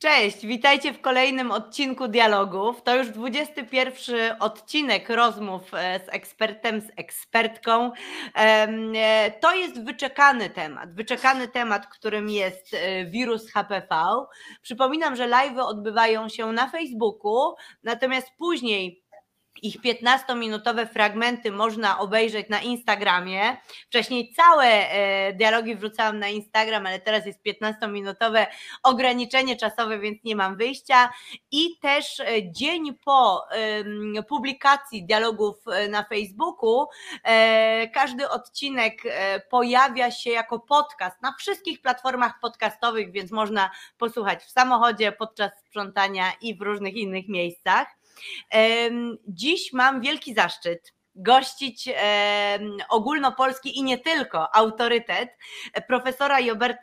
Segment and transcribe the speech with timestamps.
[0.00, 2.82] Cześć, witajcie w kolejnym odcinku Dialogów.
[2.82, 7.92] To już 21 odcinek rozmów e, z ekspertem, z ekspertką.
[8.34, 13.96] E, to jest wyczekany temat, wyczekany temat, którym jest e, wirus HPV.
[14.62, 19.07] Przypominam, że live odbywają się na Facebooku, natomiast później
[19.62, 23.56] ich 15-minutowe fragmenty można obejrzeć na Instagramie.
[23.86, 28.46] Wcześniej całe e, dialogi wrzucałam na Instagram, ale teraz jest 15-minutowe
[28.82, 31.10] ograniczenie czasowe, więc nie mam wyjścia.
[31.50, 33.44] I też e, dzień po
[34.28, 36.86] publikacji dialogów e, na Facebooku,
[37.94, 39.02] każdy odcinek
[39.50, 46.32] pojawia się jako podcast na wszystkich platformach podcastowych, więc można posłuchać w samochodzie, podczas sprzątania
[46.40, 47.97] i w różnych innych miejscach.
[49.28, 51.88] Dziś mam wielki zaszczyt gościć
[52.88, 55.28] ogólnopolski i nie tylko autorytet
[55.88, 56.38] profesora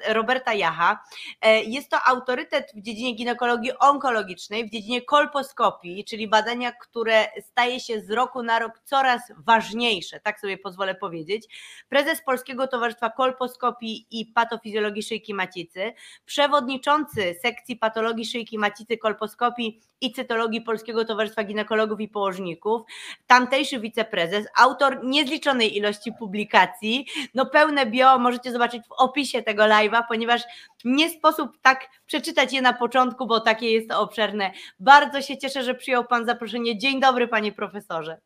[0.07, 0.99] Roberta Jacha.
[1.41, 7.79] E, jest to autorytet w dziedzinie ginekologii onkologicznej, w dziedzinie kolposkopii, czyli badania, które staje
[7.79, 11.45] się z roku na rok coraz ważniejsze, tak sobie pozwolę powiedzieć.
[11.89, 15.93] Prezes Polskiego Towarzystwa Kolposkopii i Patofizjologii Szyjki Macicy,
[16.25, 22.81] przewodniczący sekcji patologii szyjki macicy, kolposkopii i cytologii Polskiego Towarzystwa Ginekologów i Położników,
[23.27, 27.05] tamtejszy wiceprezes prezes, autor niezliczonej ilości publikacji.
[27.33, 30.41] No pełne bio możecie zobaczyć w opisie tego live'a, ponieważ
[30.85, 34.51] nie sposób tak przeczytać je na początku, bo takie jest to obszerne.
[34.79, 36.77] Bardzo się cieszę, że przyjął Pan zaproszenie.
[36.77, 38.17] Dzień dobry, Panie Profesorze.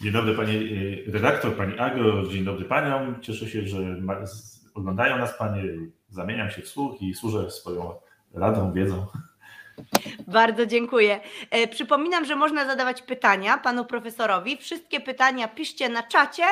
[0.00, 3.20] Dzień dobry Pani y, redaktor, Pani Agro, dzień dobry Paniom.
[3.20, 3.78] Cieszę się, że
[4.74, 5.62] oglądają nas Panie.
[6.08, 7.94] Zamieniam się w słuch i służę swoją
[8.34, 9.06] radą, wiedzą.
[10.26, 11.20] Bardzo dziękuję.
[11.50, 14.56] E, przypominam, że można zadawać pytania panu profesorowi.
[14.56, 16.44] Wszystkie pytania piszcie na czacie,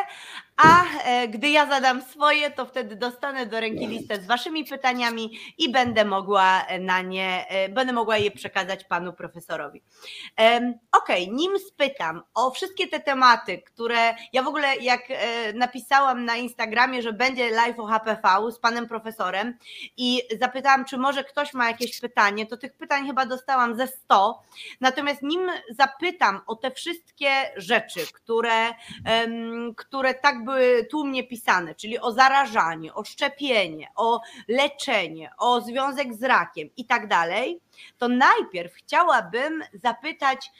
[0.62, 5.38] a e, gdy ja zadam swoje, to wtedy dostanę do ręki listę z waszymi pytaniami
[5.58, 9.82] i będę mogła na nie, e, będę mogła je przekazać panu profesorowi.
[10.92, 16.24] Okej, okay, nim spytam o wszystkie te tematy, które ja w ogóle jak e, napisałam
[16.24, 19.58] na Instagramie, że będzie live o HPV z panem profesorem
[19.96, 24.42] i zapytałam, czy może ktoś ma jakieś pytanie, to tych pytań chyba dostałam ze 100.
[24.80, 28.68] Natomiast nim zapytam o te wszystkie rzeczy, które,
[29.76, 36.14] które tak by były tłumnie pisane, czyli o zarażanie, o szczepienie, o leczenie, o związek
[36.14, 37.60] z rakiem i tak dalej,
[37.98, 40.50] to najpierw chciałabym zapytać,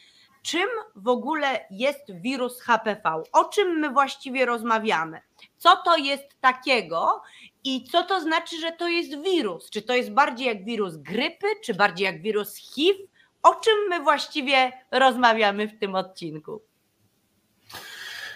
[0.42, 3.22] czym w ogóle jest wirus HPV?
[3.32, 5.20] O czym my właściwie rozmawiamy?
[5.56, 7.22] Co to jest takiego
[7.64, 9.70] i co to znaczy, że to jest wirus?
[9.70, 12.98] Czy to jest bardziej jak wirus grypy, czy bardziej jak wirus HIV?
[13.42, 16.69] O czym my właściwie rozmawiamy w tym odcinku?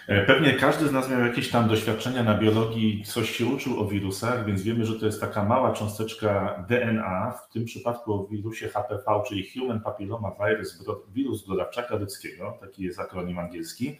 [0.07, 3.87] E, pewnie każdy z nas miał jakieś tam doświadczenia na biologii, coś się uczył o
[3.87, 8.67] wirusach, więc wiemy, że to jest taka mała cząsteczka DNA, w tym przypadku o wirusie
[8.67, 10.83] HPV, czyli Human Papilloma Virus,
[11.13, 13.99] wirus brodawczaka ludzkiego, taki jest akronim angielski.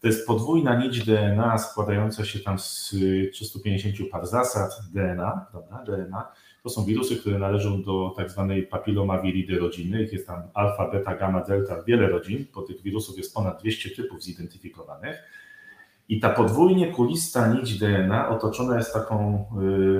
[0.00, 2.94] To jest podwójna nić DNA składająca się tam z
[3.32, 6.32] 350 par zasad DNA, prawda, DNA.
[6.62, 10.02] To są wirusy, które należą do tak zwanej papilomawiridy rodziny.
[10.02, 13.90] Ich jest tam alfa, beta, gamma, delta, wiele rodzin, bo tych wirusów jest ponad 200
[13.90, 15.22] typów zidentyfikowanych.
[16.08, 19.44] I ta podwójnie kulista nić DNA otoczona jest taką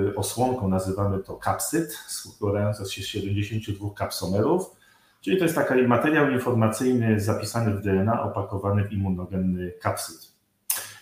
[0.09, 4.65] y, osłonką, nazywamy to kapsyd, składająca się z 72 kapsomerów,
[5.21, 10.33] czyli to jest taki materiał informacyjny zapisany w DNA, opakowany w immunogenny kapsyd.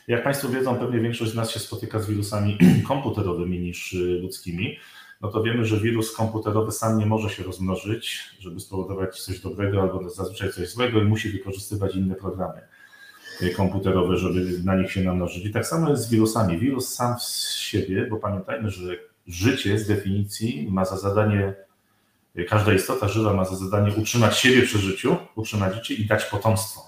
[0.08, 2.58] Jak Państwo wiedzą, pewnie większość z nas się spotyka z wirusami
[2.88, 4.78] komputerowymi niż y, ludzkimi
[5.22, 9.82] no to wiemy, że wirus komputerowy sam nie może się rozmnożyć, żeby spowodować coś dobrego
[9.82, 12.62] albo zazwyczaj coś złego i musi wykorzystywać inne programy
[13.50, 15.46] komputerowe, żeby na nich się namnożyć.
[15.46, 16.58] I tak samo jest z wirusami.
[16.58, 21.54] Wirus sam z siebie, bo pamiętajmy, że życie z definicji ma za zadanie,
[22.50, 26.82] każda istota żywa ma za zadanie utrzymać siebie przy życiu, utrzymać życie i dać potomstwo.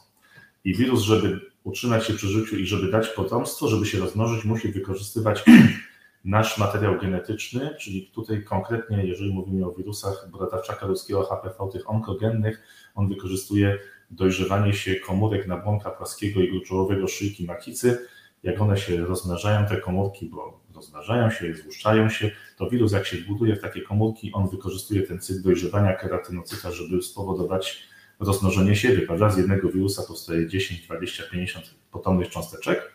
[0.65, 4.67] I wirus, żeby utrzymać się przy życiu i żeby dać potomstwo, żeby się rozmnożyć, musi
[4.67, 5.44] wykorzystywać
[6.23, 12.63] nasz materiał genetyczny, czyli tutaj konkretnie, jeżeli mówimy o wirusach brodawczaka ludzkiego HPV, tych onkogennych,
[12.95, 13.80] on wykorzystuje
[14.12, 18.07] dojrzewanie się komórek nabłonka płaskiego i gruczołowego szyjki makicy.
[18.44, 23.18] Jak one się rozmnażają, te komórki, bo rozmnażają się, złuszczają się, to wirus jak się
[23.18, 27.83] buduje w takie komórki, on wykorzystuje ten cykl dojrzewania keratynocyta, żeby spowodować
[28.19, 29.30] rozmnożenie siebie, prawda?
[29.30, 32.94] Z jednego wirusa powstaje 10, 20, 50 potomnych cząsteczek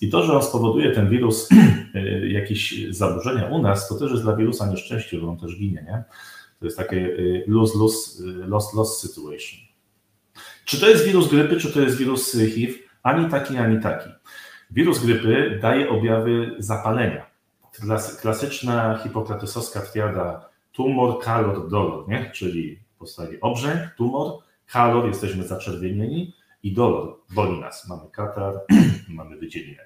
[0.00, 1.48] i to, że on spowoduje ten wirus
[1.94, 5.84] e, jakieś zaburzenia u nas, to też jest dla wirusa nieszczęście, bo on też ginie,
[5.88, 6.04] nie?
[6.58, 9.60] To jest takie e, lose-lose, e, loss-loss situation.
[10.64, 12.72] Czy to jest wirus grypy, czy to jest wirus HIV?
[13.02, 14.10] Ani taki, ani taki.
[14.70, 17.26] Wirus grypy daje objawy zapalenia.
[18.20, 22.30] Klasyczna hipokratysowska triada tumor, kalor, dolor, nie?
[22.34, 26.34] czyli powstaje obrzęk, tumor, kalor, jesteśmy zaczerwienieni
[26.66, 27.88] i dolor, boli nas.
[27.88, 28.54] Mamy katar,
[29.08, 29.82] mamy wydzielinę.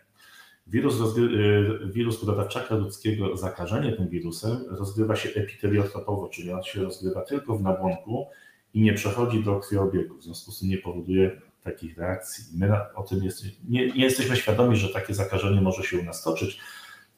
[0.67, 7.23] Wirus, y, wirus brodawczaka ludzkiego, zakażenie tym wirusem rozgrywa się epiteliotropowo, czyli on się rozgrywa
[7.23, 8.27] tylko w nabłonku
[8.75, 12.45] i nie przechodzi do krwiobiegu, w związku z tym nie powoduje takich reakcji.
[12.59, 16.23] My o tym jest, nie, nie jesteśmy świadomi, że takie zakażenie może się u nas
[16.23, 16.61] toczyć,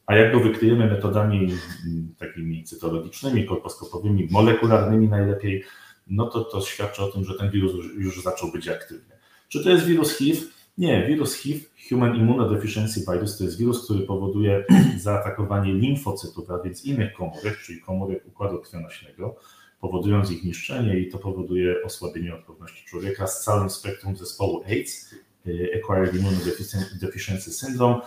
[0.05, 5.63] a jak go wykryjemy metodami mm, takimi cytologicznymi, kolposkopowymi, molekularnymi najlepiej,
[6.07, 9.12] no to to świadczy o tym, że ten wirus już, już zaczął być aktywny.
[9.53, 10.41] Czy to jest wirus HIV?
[10.77, 11.59] Nie, wirus HIV,
[11.89, 14.65] Human Immunodeficiency Virus, to jest wirus, który powoduje
[14.97, 19.35] zaatakowanie limfocytów, a więc innych komórek, czyli komórek układu krwionośnego,
[19.79, 25.13] powodując ich niszczenie i to powoduje osłabienie odporności człowieka z całym spektrum zespołu AIDS,
[25.47, 28.01] y, Acquired Immunodeficiency Syndrome,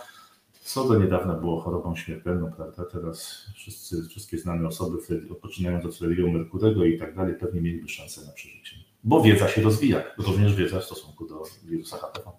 [0.61, 2.85] co do niedawna było chorobą śmiertelną, prawda?
[2.91, 4.97] Teraz wszyscy, wszystkie znane osoby,
[5.31, 8.86] odpoczynając od Freddie'ego Merkurego i tak dalej, pewnie mieliby szansę na przeżycie.
[9.03, 12.31] Bo wiedza się rozwija, również wiedza w stosunku do wirusa HPV.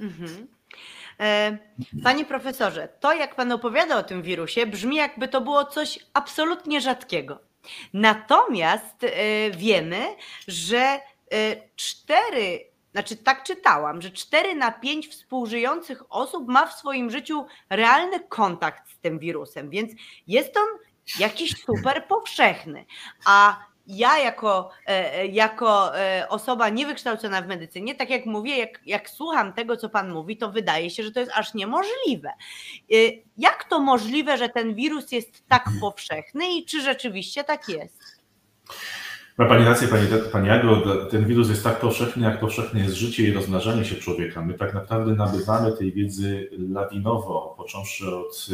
[0.00, 0.46] Mhm.
[1.20, 1.58] E,
[2.02, 6.80] panie profesorze, to jak pan opowiada o tym wirusie, brzmi jakby to było coś absolutnie
[6.80, 7.38] rzadkiego.
[7.92, 10.16] Natomiast e, wiemy,
[10.48, 11.00] że e,
[11.76, 18.20] cztery, znaczy tak czytałam, że cztery na pięć współżyjących osób ma w swoim życiu realny
[18.20, 19.92] kontakt z tym wirusem, więc
[20.26, 20.68] jest on
[21.18, 22.84] jakiś super powszechny.
[23.26, 28.80] A ja jako, e, e, jako e, osoba niewykształcona w medycynie, tak jak mówię, jak,
[28.86, 32.30] jak słucham tego, co Pan mówi, to wydaje się, że to jest aż niemożliwe.
[33.38, 37.98] Jak to możliwe, że ten wirus jest tak powszechny i czy rzeczywiście tak jest?
[39.38, 43.22] Ma Pani rację, Pani, Pani Ago, ten wirus jest tak powszechny, jak powszechne jest życie
[43.22, 44.42] i rozmnażanie się człowieka.
[44.42, 48.46] My tak naprawdę nabywamy tej wiedzy lawinowo, począwszy od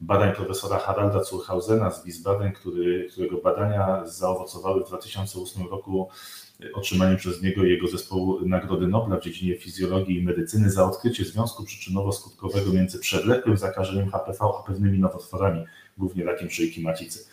[0.00, 6.08] badań profesora Haralda Zurhausena z Wiesbaden, który, którego badania zaowocowały w 2008 roku
[6.74, 11.24] otrzymaniem przez niego i jego zespołu Nagrody Nobla w dziedzinie fizjologii i medycyny za odkrycie
[11.24, 15.64] związku przyczynowo-skutkowego między przewlekłym zakażeniem HPV a pewnymi nowotworami,
[15.98, 17.24] głównie rakiem szyjki macicy.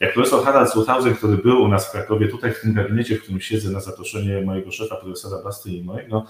[0.00, 3.22] Jak profesor Harald Zurhausen, który był u nas w Krakowie, tutaj w tym gabinecie, w
[3.22, 6.26] którym siedzę na zaproszenie mojego szefa, profesora Basty i mojego,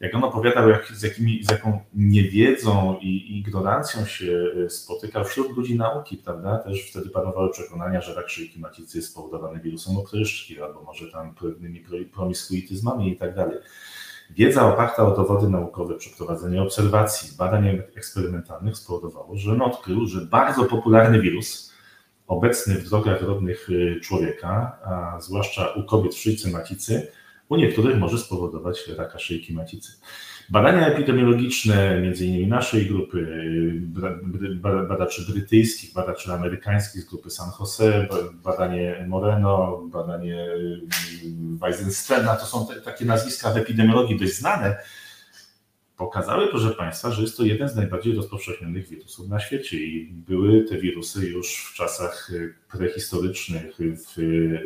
[0.00, 5.56] jak on opowiadał, jak, z, jakimi, z jaką niewiedzą i ignorancją się e, spotykał wśród
[5.56, 6.58] ludzi nauki, prawda?
[6.58, 11.34] Też wtedy panowały przekonania, że rak szyjki macicy jest spowodowany wirusem opryszczki, albo może tam
[11.34, 11.84] pewnymi
[12.14, 13.58] promiskuityzmami i tak dalej.
[14.30, 20.64] Wiedza oparta o dowody naukowe, przeprowadzenie obserwacji, badań eksperymentalnych spowodowało, że on odkrył, że bardzo
[20.64, 21.72] popularny wirus,
[22.26, 27.12] obecny w drogach rodnych e, człowieka, a zwłaszcza u kobiet w szyjce macicy,
[27.48, 29.92] u niektórych może spowodować raka szyjki macicy.
[30.50, 33.26] Badania epidemiologiczne, między innymi naszej grupy,
[34.88, 38.08] badaczy brytyjskich, badaczy amerykańskich z grupy San Jose,
[38.44, 40.46] badanie Moreno, badanie
[41.24, 44.76] mm, Weizenstena, to są te, takie nazwiska w epidemiologii dość znane,
[45.96, 50.64] pokazały, proszę Państwa, że jest to jeden z najbardziej rozpowszechnionych wirusów na świecie i były
[50.64, 54.16] te wirusy już w czasach e, prehistorycznych, w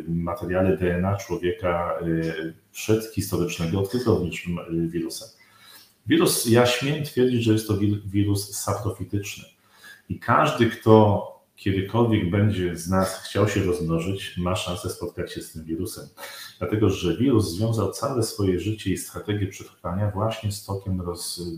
[0.09, 5.27] materiale DNA człowieka e, przedhistorycznego odkryto również wirusa.
[6.07, 9.45] Wirus, ja śmiem twierdzić, że jest to wirus saprofityczny
[10.09, 15.53] i każdy, kto kiedykolwiek będzie z nas chciał się rozmnożyć, ma szansę spotkać się z
[15.53, 16.09] tym wirusem.
[16.59, 21.03] Dlatego, że wirus związał całe swoje życie i strategię przetrwania właśnie z tokiem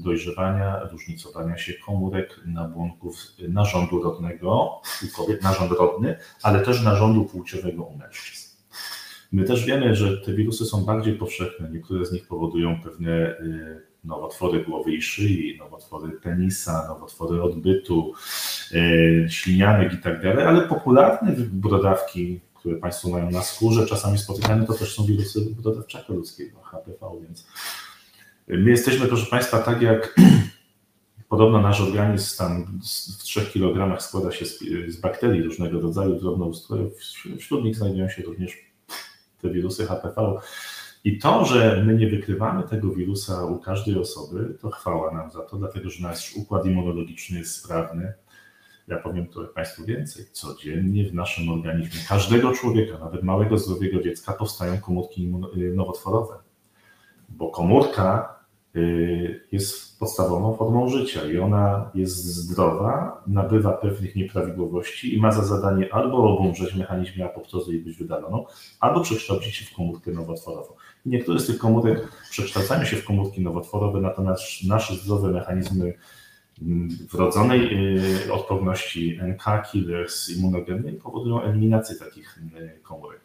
[0.00, 3.16] dojrzewania, różnicowania się komórek, nabłonków
[3.48, 8.43] narządu rodnego u kobiet, narząd rodny, ale też narządu płciowego u mężczyzn.
[9.34, 11.70] My też wiemy, że te wirusy są bardziej powszechne.
[11.70, 18.12] Niektóre z nich powodują pewne y, nowotwory głowy i szyi, nowotwory penisa, nowotwory odbytu,
[18.74, 24.66] e, ślinianek i tak dalej, ale popularne brodawki, które Państwo mają na skórze, czasami spotykane,
[24.66, 27.46] to też są wirusy brodawczaka ludzkiego, HPV, więc
[28.48, 30.16] my jesteśmy, proszę Państwa, tak jak
[31.28, 32.80] podobno nasz organizm tam
[33.18, 36.92] w 3 kg składa się z, z bakterii różnego rodzaju, drobnoustrojów,
[37.38, 38.73] wśród nich znajdują się również
[39.44, 40.40] te wirusy HPV.
[41.04, 45.42] I to, że my nie wykrywamy tego wirusa u każdej osoby, to chwała nam za
[45.42, 48.12] to, dlatego że nasz układ immunologiczny jest sprawny.
[48.88, 50.24] Ja powiem tu Państwu więcej.
[50.32, 55.32] Codziennie w naszym organizmie każdego człowieka, nawet małego, zdrowego dziecka, powstają komórki
[55.74, 56.34] nowotworowe.
[57.28, 58.33] Bo komórka
[59.52, 65.94] jest podstawową formą życia i ona jest zdrowa, nabywa pewnych nieprawidłowości i ma za zadanie
[65.94, 68.46] albo obumrzeć w mechanizmie apoptozy i być wydaloną,
[68.80, 70.74] albo przekształcić się w komórkę nowotworową.
[71.06, 75.94] Niektóre z tych komórek przekształcają się w komórki nowotworowe, natomiast nasze zdrowe mechanizmy
[77.12, 77.70] wrodzonej
[78.32, 82.38] odporności NK killers immunogennej powodują eliminację takich
[82.82, 83.20] komórek.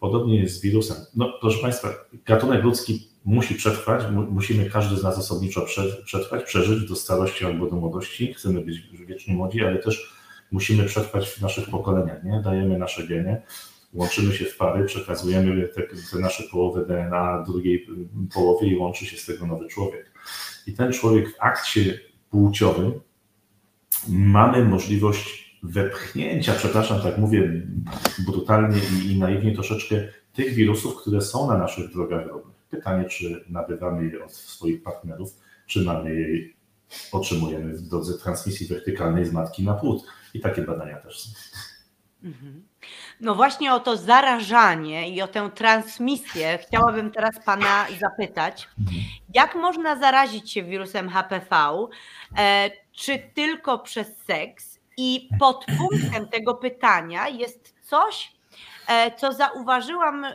[0.00, 0.96] Podobnie jest z wirusem.
[1.16, 1.88] No, proszę Państwa,
[2.24, 5.66] gatunek ludzki musi przetrwać, musimy każdy z nas osobniczo
[6.04, 8.34] przetrwać, przeżyć do starości albo do młodości.
[8.34, 10.16] Chcemy być wiecznie młodzi, ale też
[10.50, 12.24] musimy przetrwać w naszych pokoleniach.
[12.24, 12.42] Nie?
[12.44, 13.42] Dajemy nasze geny,
[13.92, 17.86] łączymy się w pary, przekazujemy te, te nasze połowy DNA drugiej
[18.34, 20.12] połowie i łączy się z tego nowy człowiek.
[20.66, 23.00] I ten człowiek w akcie płciowym
[24.08, 27.62] mamy możliwość wepchnięcia, przepraszam, tak mówię
[28.26, 29.96] brutalnie i, i naiwnie troszeczkę,
[30.32, 32.55] tych wirusów, które są na naszych drogach rodnych.
[32.70, 36.48] Pytanie, czy nabywamy je od swoich partnerów, czy mamy je,
[37.12, 40.06] otrzymujemy w drodze transmisji wertykalnej z matki na płód.
[40.34, 41.30] I takie badania też są.
[42.24, 42.68] Mhm.
[43.20, 48.68] No właśnie o to zarażanie i o tę transmisję chciałabym teraz Pana zapytać.
[48.78, 48.96] Mhm.
[49.34, 51.56] Jak można zarazić się wirusem HPV?
[52.38, 54.76] E, czy tylko przez seks?
[54.96, 58.35] I podpunktem tego pytania jest coś,
[59.16, 60.34] co zauważyłam e,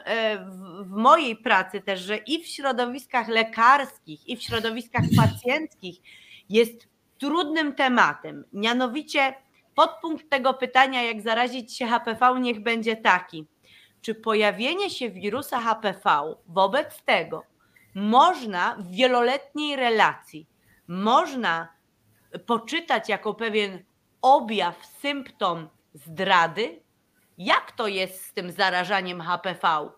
[0.81, 6.01] w mojej pracy też, że i w środowiskach lekarskich, i w środowiskach pacjenckich
[6.49, 8.43] jest trudnym tematem.
[8.53, 9.33] Mianowicie
[9.75, 13.45] podpunkt tego pytania, jak zarazić się HPV, niech będzie taki.
[14.01, 17.51] Czy pojawienie się wirusa HPV wobec tego
[17.93, 20.47] można w wieloletniej relacji,
[20.87, 21.67] można
[22.45, 23.83] poczytać jako pewien
[24.21, 26.80] objaw, symptom zdrady?
[27.45, 29.89] Jak to jest z tym zarażaniem HPV?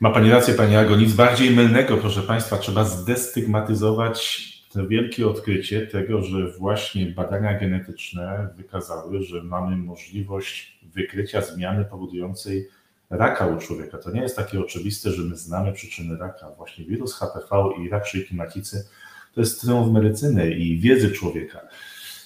[0.00, 0.96] Ma Pani rację, Pani Ago.
[0.96, 8.48] Nic bardziej mylnego, proszę Państwa, trzeba zdestygmatyzować to wielkie odkrycie tego, że właśnie badania genetyczne
[8.56, 12.68] wykazały, że mamy możliwość wykrycia zmiany powodującej
[13.10, 13.98] raka u człowieka.
[13.98, 16.50] To nie jest takie oczywiste, że my znamy przyczyny raka.
[16.50, 18.88] Właśnie wirus HPV i rak szyjki macicy
[19.34, 21.60] to jest triumf medycyny i wiedzy człowieka.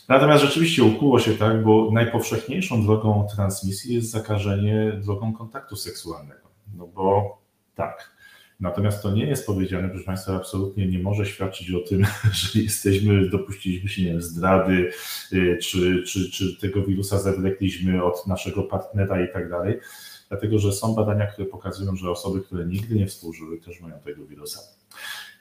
[0.09, 6.49] Natomiast rzeczywiście ukuło się tak, bo najpowszechniejszą drogą transmisji jest zakażenie drogą kontaktu seksualnego.
[6.75, 7.39] No bo
[7.75, 8.17] tak,
[8.61, 13.29] Natomiast to nie jest powiedziane, proszę Państwa, absolutnie nie może świadczyć o tym, że jesteśmy,
[13.29, 14.91] dopuściliśmy się nie wiem, zdrady,
[15.33, 19.81] y, czy, czy, czy tego wirusa zawlekliśmy od naszego partnera i tak dalej.
[20.29, 24.27] Dlatego, że są badania, które pokazują, że osoby, które nigdy nie współżyły, też mają tego
[24.27, 24.61] wirusa.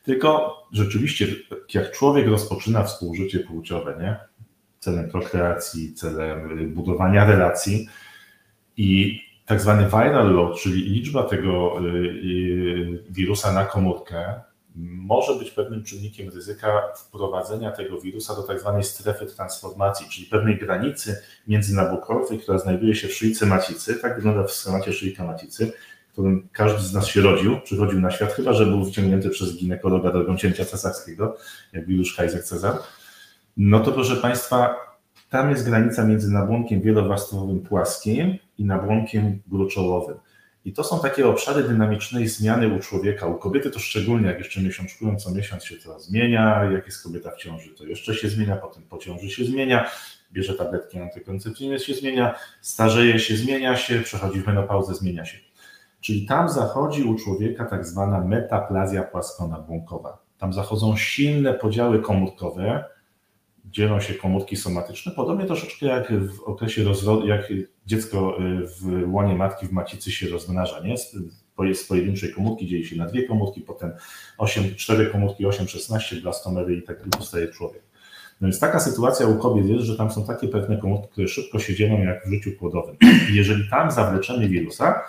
[0.04, 1.28] Tylko rzeczywiście,
[1.74, 4.20] jak człowiek rozpoczyna współżycie płciowe, nie?
[4.86, 7.88] Celem prokreacji, celem budowania relacji
[8.78, 14.42] i tak zwany viral load, czyli liczba tego y, y, wirusa na komórkę,
[14.76, 20.58] może być pewnym czynnikiem ryzyka wprowadzenia tego wirusa do tak zwanej strefy transformacji, czyli pewnej
[20.58, 23.96] granicy międzynabłokowej, która znajduje się w szyjce macicy.
[23.96, 25.72] Tak wygląda w schemacie szyjka macicy,
[26.10, 29.58] w którym każdy z nas się rodził, przychodził na świat, chyba że był wyciągnięty przez
[29.58, 31.38] ginekologa drogą cięcia cesarskiego,
[31.74, 32.78] jak Juliusz Kaiser Cezar.
[33.58, 34.76] No to proszę Państwa,
[35.30, 40.18] tam jest granica między nabłonkiem wielowarstwowym płaskim i nabłonkiem gruczołowym.
[40.66, 43.26] I to są takie obszary dynamicznej zmiany u człowieka.
[43.28, 47.32] U kobiety to szczególnie, jak jeszcze miesiączkują, co miesiąc się to zmienia, jak jest kobieta
[47.32, 49.90] w ciąży, to jeszcze się zmienia, potem po ciąży się zmienia,
[50.32, 55.38] bierze tabletki antykoncepcyjne, się zmienia, starzeje się, zmienia się, przechodzi w menopauzę, zmienia się.
[56.02, 60.18] Czyli tam zachodzi u człowieka tak zwana metaplazja płaskonabłonkowa.
[60.38, 62.95] Tam zachodzą silne podziały komórkowe,
[63.72, 67.54] dzielą się komórki somatyczne, podobnie troszeczkę jak w okresie rozrodu, jak
[67.86, 70.96] dziecko y, w łonie matki w macicy się rozmnaża, nie?
[70.98, 73.92] Z pojedynczej komórki dzieje się na dwie komórki, potem
[74.38, 77.84] 8, 4 komórki, 8, 16 blastomery i tak powstaje człowiek.
[78.42, 81.60] No więc taka sytuacja u kobiet jest, że tam są takie pewne komórki, które szybko
[81.60, 82.98] się dzielą jak w życiu płodowym.
[83.32, 85.02] I jeżeli tam zawleczemy wirusa,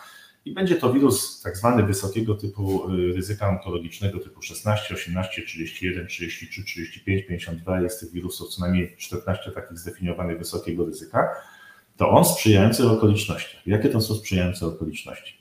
[0.46, 6.06] i będzie to wirus tak zwany wysokiego typu y, ryzyka onkologicznego typu 16, 18, 31,
[6.06, 7.80] 33, 35, 52.
[7.80, 11.28] Jest tych wirusów co najmniej 14 takich zdefiniowanych wysokiego ryzyka.
[11.96, 13.66] To on sprzyjający okolicznościach.
[13.66, 15.38] Jakie to są sprzyjające okoliczności?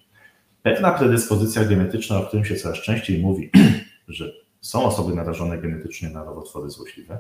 [0.64, 3.52] Pewna predyspozycja genetyczna, o którym się coraz częściej mówi,
[4.08, 7.20] że są osoby narażone genetycznie na nowotwory złośliwe,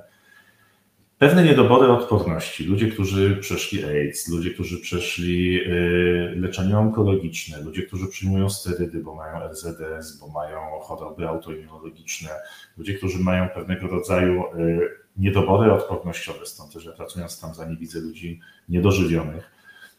[1.19, 2.63] pewne niedobory odporności.
[2.63, 9.15] Ludzie, którzy przeszli AIDS, ludzie, którzy przeszli y, leczenie onkologiczne, ludzie, którzy przyjmują sterydy, bo
[9.15, 12.29] mają RZS, bo mają choroby autoimmunologiczne,
[12.77, 14.79] ludzie, którzy mają pewnego rodzaju y,
[15.17, 19.51] niedobory odpornościowe, stąd też ja pracując tam za nie widzę ludzi niedożywionych.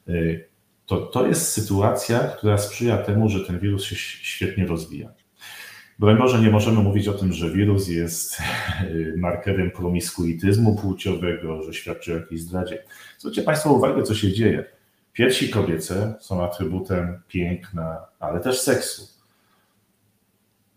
[0.08, 0.48] Y,
[0.86, 5.12] to, to jest sytuacja, która sprzyja temu, że ten wirus się świetnie rozwija.
[5.98, 8.38] Broń Boże, nie możemy mówić o tym, że wirus jest
[9.16, 12.82] markerem promiskuityzmu płciowego, że świadczy o jakiejś zdradzie.
[13.18, 14.64] Zwróćcie Państwo uwagę, co się dzieje.
[15.12, 19.16] Piersi kobiece są atrybutem piękna, ale też seksu.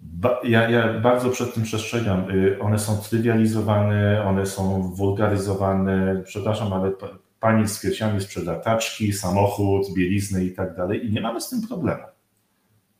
[0.01, 2.31] Ba, ja, ja, bardzo przed tym przestrzegam.
[2.31, 6.23] Y, one są trywializowane, one są wulgaryzowane.
[6.25, 6.91] Przepraszam, ale
[7.39, 11.67] pani z kwieciami sprzeda taczki, samochód, bieliznę i tak dalej i nie mamy z tym
[11.67, 12.03] problemu.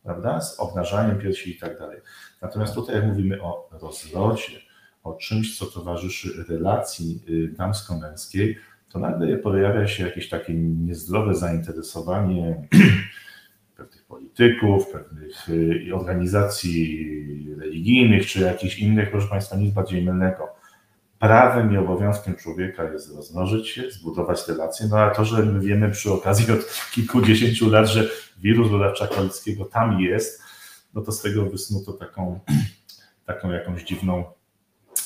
[0.10, 0.42] Prawda?
[0.42, 2.00] Z obnażaniem piersi i tak dalej.
[2.42, 4.60] Natomiast tutaj, jak mówimy o rozrodzie,
[5.04, 8.58] o czymś, co towarzyszy relacji y, damsko-męskiej,
[8.92, 12.68] to nagle pojawia się jakieś takie niezdrowe zainteresowanie
[13.78, 20.48] pewnych polityków, pewnych y, organizacji religijnych czy jakichś innych, proszę Państwa, nic bardziej mylnego.
[21.20, 25.92] Prawem i obowiązkiem człowieka jest rozmnożyć się, zbudować relacje, no a to, że my wiemy
[25.92, 26.60] przy okazji od
[26.92, 30.42] kilkudziesięciu lat, że wirus rodawcza kolickiego tam jest,
[30.94, 32.40] no to z tego wysnuto taką,
[33.26, 34.24] taką jakąś dziwną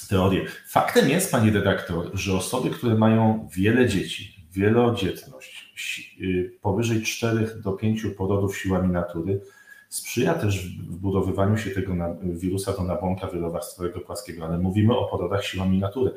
[0.10, 0.46] teorię.
[0.67, 5.74] Faktem jest, pani redaktor, że osoby, które mają wiele dzieci, wielodzietność,
[6.22, 9.41] y, powyżej 4 do 5 porodów siłami natury,
[9.94, 15.80] sprzyja też wbudowywaniu się tego wirusa do nabłonka wielowarstwowego płaskiego, ale mówimy o porodach siłami
[15.80, 16.12] natury.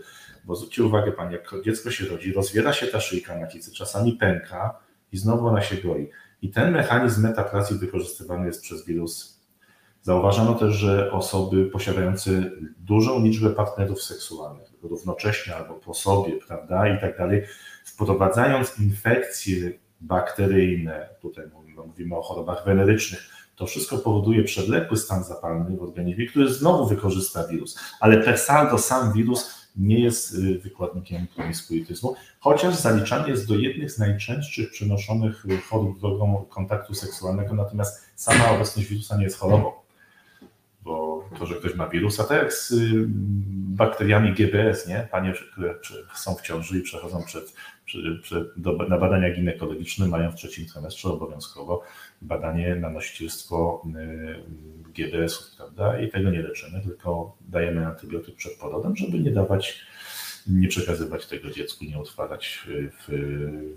[0.44, 4.78] Bo zwróćcie uwagę Pani, jak dziecko się rodzi, rozwiera się ta szyjka macicy, czasami pęka
[5.12, 6.10] i znowu ona się goi.
[6.42, 9.40] I ten mechanizm metaplazji wykorzystywany jest przez wirus.
[10.02, 12.30] Zauważano też, że osoby posiadające
[12.78, 17.42] dużą liczbę partnerów seksualnych, równocześnie albo po sobie, prawda, i tak dalej,
[17.84, 25.76] wprowadzając infekcje bakteryjne, tutaj mówimy, mówimy o chorobach wenerycznych, to wszystko powoduje przewlekły stan zapalny
[25.76, 27.78] w organizmie, który znowu wykorzysta wirus.
[28.00, 33.90] Ale per saldo sam wirus nie jest y, wykładnikiem promiskuityzmu, chociaż zaliczany jest do jednych
[33.90, 39.72] z najczęstszych przenoszonych chorób drogą kontaktu seksualnego, natomiast sama obecność wirusa nie jest chorobą
[40.86, 43.04] bo to, że ktoś ma wirusa, tak jak z y,
[43.76, 45.08] bakteriami GBS, nie?
[45.10, 45.74] Panie, które
[46.14, 47.54] są w ciąży i przechodzą przed,
[47.86, 51.82] przed, przed do, na badania ginekologiczne, mają w trzecim trymestrze obowiązkowo
[52.22, 56.00] badanie na nosicielstwo y, GBS-ów, prawda?
[56.00, 59.80] I tego nie leczymy, tylko dajemy antybiotyk przed porodem, żeby nie dawać,
[60.46, 63.08] nie przekazywać tego dziecku, nie utwarać w,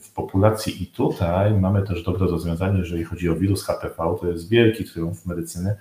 [0.02, 0.84] w populacji.
[0.84, 5.26] I tutaj mamy też dobre rozwiązanie, jeżeli chodzi o wirus HPV, to jest wielki triumf
[5.26, 5.76] medycyny,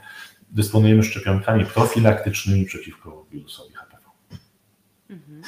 [0.51, 4.05] dysponujemy szczepionkami profilaktycznymi przeciwko wirusowi HPV.
[5.11, 5.43] Mhm.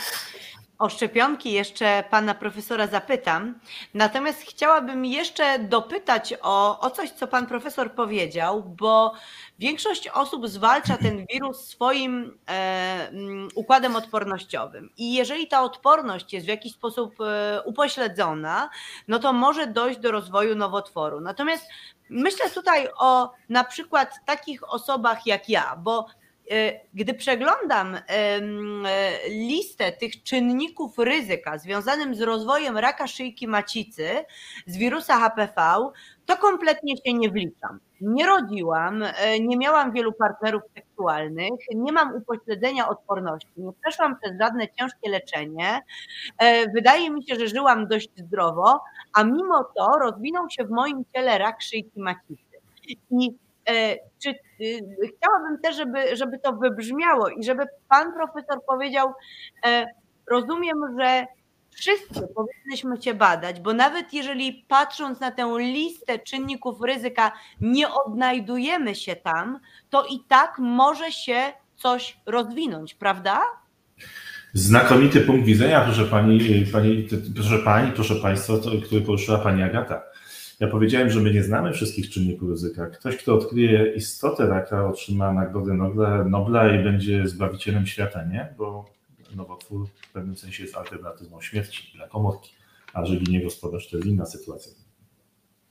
[0.81, 3.61] O szczepionki jeszcze pana profesora zapytam.
[3.95, 9.13] Natomiast chciałabym jeszcze dopytać o, o coś, co pan profesor powiedział, bo
[9.59, 14.91] większość osób zwalcza ten wirus swoim e, mm, układem odpornościowym.
[14.97, 18.71] I jeżeli ta odporność jest w jakiś sposób e, upośledzona,
[19.09, 21.21] no to może dojść do rozwoju nowotworu.
[21.21, 21.65] Natomiast
[22.11, 26.07] myślę tutaj o na przykład takich osobach jak ja, bo
[26.95, 28.01] gdy przeglądam e,
[29.29, 34.09] listę tych czynników ryzyka związanym z rozwojem raka szyjki macicy
[34.67, 35.91] z wirusa HPV,
[36.27, 37.79] to kompletnie się nie wliczam.
[38.01, 39.05] Nie rodziłam,
[39.41, 45.81] nie miałam wielu partnerów seksualnych, nie mam upośledzenia odporności, nie przeszłam przez żadne ciężkie leczenie.
[46.75, 48.81] Wydaje mi się, że żyłam dość zdrowo,
[49.13, 52.61] a mimo to rozwinął się w moim ciele rak szyjki macicy.
[53.11, 53.35] I
[54.23, 54.81] czy y,
[55.17, 59.13] chciałabym też, żeby, żeby to wybrzmiało i żeby pan profesor powiedział,
[59.67, 59.87] e,
[60.31, 61.27] rozumiem, że
[61.71, 68.95] wszyscy powinniśmy się badać, bo nawet jeżeli patrząc na tę listę czynników ryzyka nie odnajdujemy
[68.95, 69.59] się tam,
[69.91, 73.41] to i tak może się coś rozwinąć, prawda?
[74.53, 78.53] Znakomity punkt widzenia, proszę pani, pani proszę pani, proszę państwa,
[78.87, 80.03] który poruszyła pani Agata.
[80.61, 82.87] Ja powiedziałem, że my nie znamy wszystkich czynników ryzyka.
[82.87, 88.55] Ktoś, kto odkryje istotę raka, otrzyma nagrodę Nobla, Nobla i będzie zbawicielem świata, nie?
[88.59, 88.91] Bo
[89.37, 92.51] nowotwór w pewnym sensie jest alternatywą śmierci dla komórki,
[92.93, 94.73] a że ginie gospodarz, to jest inna sytuacja.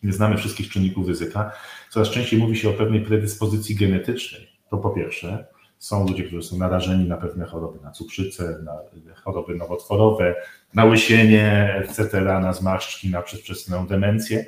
[0.04, 1.52] Nie znamy wszystkich czynników ryzyka.
[1.90, 4.50] Coraz częściej mówi się o pewnej predyspozycji genetycznej.
[4.70, 5.48] To po pierwsze,
[5.80, 8.74] są ludzie, którzy są narażeni na pewne choroby, na cukrzycę, na
[9.16, 10.36] choroby nowotworowe,
[10.74, 14.46] na łysienie, etc., na zmarszczki, na przedwczesną demencję.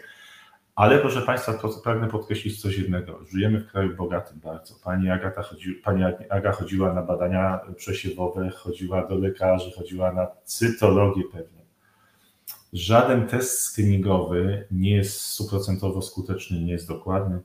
[0.75, 1.53] Ale proszę Państwa,
[1.83, 3.19] pragnę podkreślić coś jednego.
[3.31, 4.75] Żyjemy w kraju bogatym bardzo.
[4.83, 11.23] Pani, Agata chodzi, pani Aga chodziła na badania przesiewowe, chodziła do lekarzy, chodziła na cytologię
[11.31, 11.61] pewnie.
[12.73, 17.39] Żaden test screeningowy nie jest stuprocentowo skuteczny, nie jest dokładny.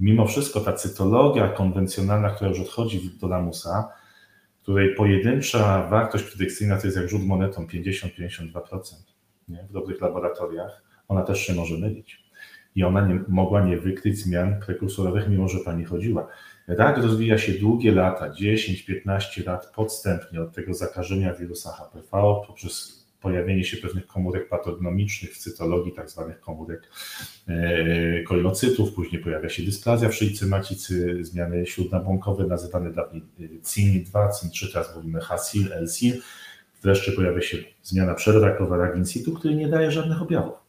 [0.00, 3.88] Mimo wszystko ta cytologia konwencjonalna, która już odchodzi do lamusa,
[4.62, 8.74] której pojedyncza wartość predykcyjna to jest jak rzut monetą 50-52%
[9.68, 12.19] w dobrych laboratoriach, ona też się może mylić
[12.76, 16.28] i ona nie, mogła nie wykryć zmian prekursorowych, mimo że pani chodziła.
[16.68, 22.10] Rak rozwija się długie lata, 10-15 lat podstępnie od tego zakażenia wirusa HPV
[22.46, 26.90] poprzez pojawienie się pewnych komórek patognomicznych w cytologii, tak zwanych komórek
[27.48, 33.22] e, kolocytów, później pojawia się dysplazja w szyjce macicy, zmiany śródnabłonkowe nazywane dawniej
[33.62, 36.22] CIN2, CIN3, teraz mówimy HACIL, LCIL.
[36.82, 40.59] Wreszcie pojawia się zmiana przedrakowa rak in situ, który nie daje żadnych objawów.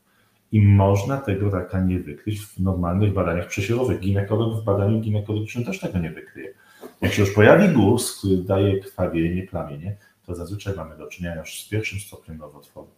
[0.51, 3.99] I można tego raka nie wykryć w normalnych badaniach przesiewowych.
[3.99, 6.53] Ginekolog w badaniu ginekologicznym też tego nie wykryje.
[7.01, 11.63] Jak się już pojawi guz, który daje krwawienie, plamienie, to zazwyczaj mamy do czynienia już
[11.63, 12.89] z pierwszym stopniem nowotworu.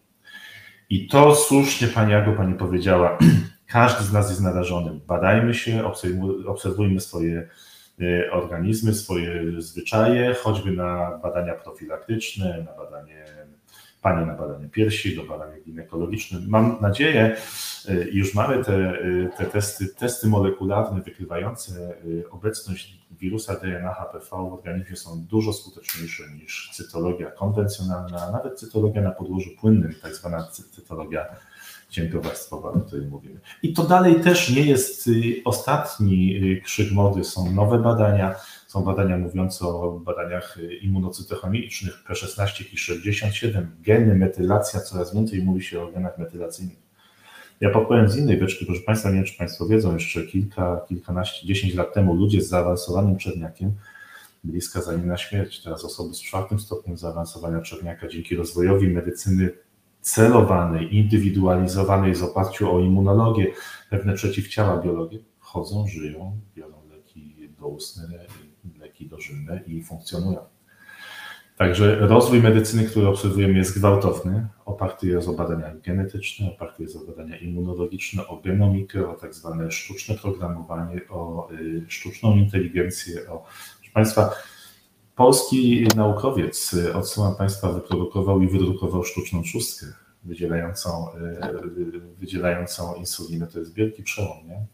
[0.90, 3.18] I to słusznie Pani Ago Pani powiedziała,
[3.68, 5.00] każdy z nas jest narażony.
[5.08, 5.84] Badajmy się,
[6.46, 7.50] obserwujmy swoje
[8.02, 13.26] e, organizmy, swoje zwyczaje, choćby na badania profilaktyczne, na badanie
[14.04, 16.46] Pani na badanie piersi, do badania ginekologicznym.
[16.48, 17.36] Mam nadzieję,
[17.90, 21.74] y, już mamy te, y, te testy, testy molekularne wykrywające
[22.06, 28.60] y, obecność wirusa DNA HPV w organizmie są dużo skuteczniejsze niż cytologia konwencjonalna, a nawet
[28.60, 31.26] cytologia na podłożu płynnym, tak zwana cytologia
[31.90, 33.40] cienkowarstwowa, o której mówimy.
[33.64, 35.10] I to dalej też nie jest
[35.46, 38.36] ostatni krzyk mody, są nowe badania,
[38.74, 45.82] są badania mówiące o badaniach immunocytochemicznych P16 i 67, geny, metylacja, coraz więcej mówi się
[45.82, 46.78] o genach metylacyjnych.
[47.62, 51.48] Ja podpowiem z innej beczki, proszę Państwa, nie wiem, czy Państwo wiedzą, jeszcze kilka, kilkanaście,
[51.48, 53.72] dziesięć lat temu ludzie z zaawansowanym czerniakiem
[54.44, 55.64] byli skazani na śmierć.
[55.64, 59.50] Teraz osoby z czwartym stopniem zaawansowania czerniaka dzięki rozwojowi medycyny
[60.02, 63.52] celowanej, indywidualizowanej z oparciu o immunologię,
[63.90, 68.08] pewne przeciwciała, biologię, chodzą, żyją, biorą leki doustne,
[69.04, 70.40] leki dożylne i funkcjonują.
[71.58, 74.48] Także rozwój medycyny, który obserwujemy, jest gwałtowny.
[74.66, 79.72] Oparty jest o badania genetyczne, oparty jest o badania immunologiczne, o genomikę, o tak zwane
[79.72, 83.30] sztuczne programowanie, o y, sztuczną inteligencję.
[83.30, 83.46] O...
[83.78, 84.30] Proszę Państwa,
[85.16, 89.86] polski naukowiec, y, odsyłam Państwa, wyprodukował i wydrukował sztuczną trzustkę
[90.24, 93.48] wydzielającą, y, wydzielającą insulinę.
[93.48, 94.66] To jest wielki przełom, nie?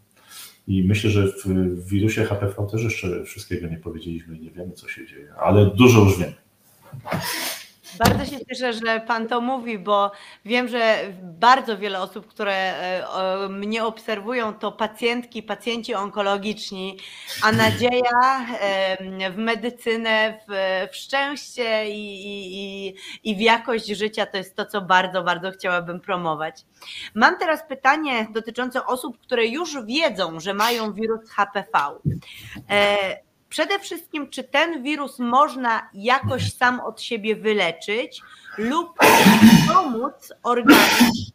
[0.70, 4.88] I myślę, że w wirusie HPV też jeszcze wszystkiego nie powiedzieliśmy i nie wiemy, co
[4.88, 6.34] się dzieje, ale dużo już wiemy.
[7.98, 10.12] Bardzo się cieszę, że Pan to mówi, bo
[10.46, 16.98] wiem, że bardzo wiele osób, które e, mnie obserwują, to pacjentki, pacjenci onkologiczni,
[17.44, 18.46] a nadzieja
[19.32, 25.24] w medycynę, w, szczęście i, i, i w jakość życia to jest to, co bardzo,
[25.24, 26.66] bardzo chciałabym promować.
[27.16, 31.70] Mam teraz pytanie dotyczące osób, które już wiedzą, że mają wirus HPV.
[33.50, 38.22] Przede wszystkim, czy ten wirus można jakoś sam od siebie wyleczyć
[38.58, 38.98] lub
[39.68, 41.30] pomóc organizm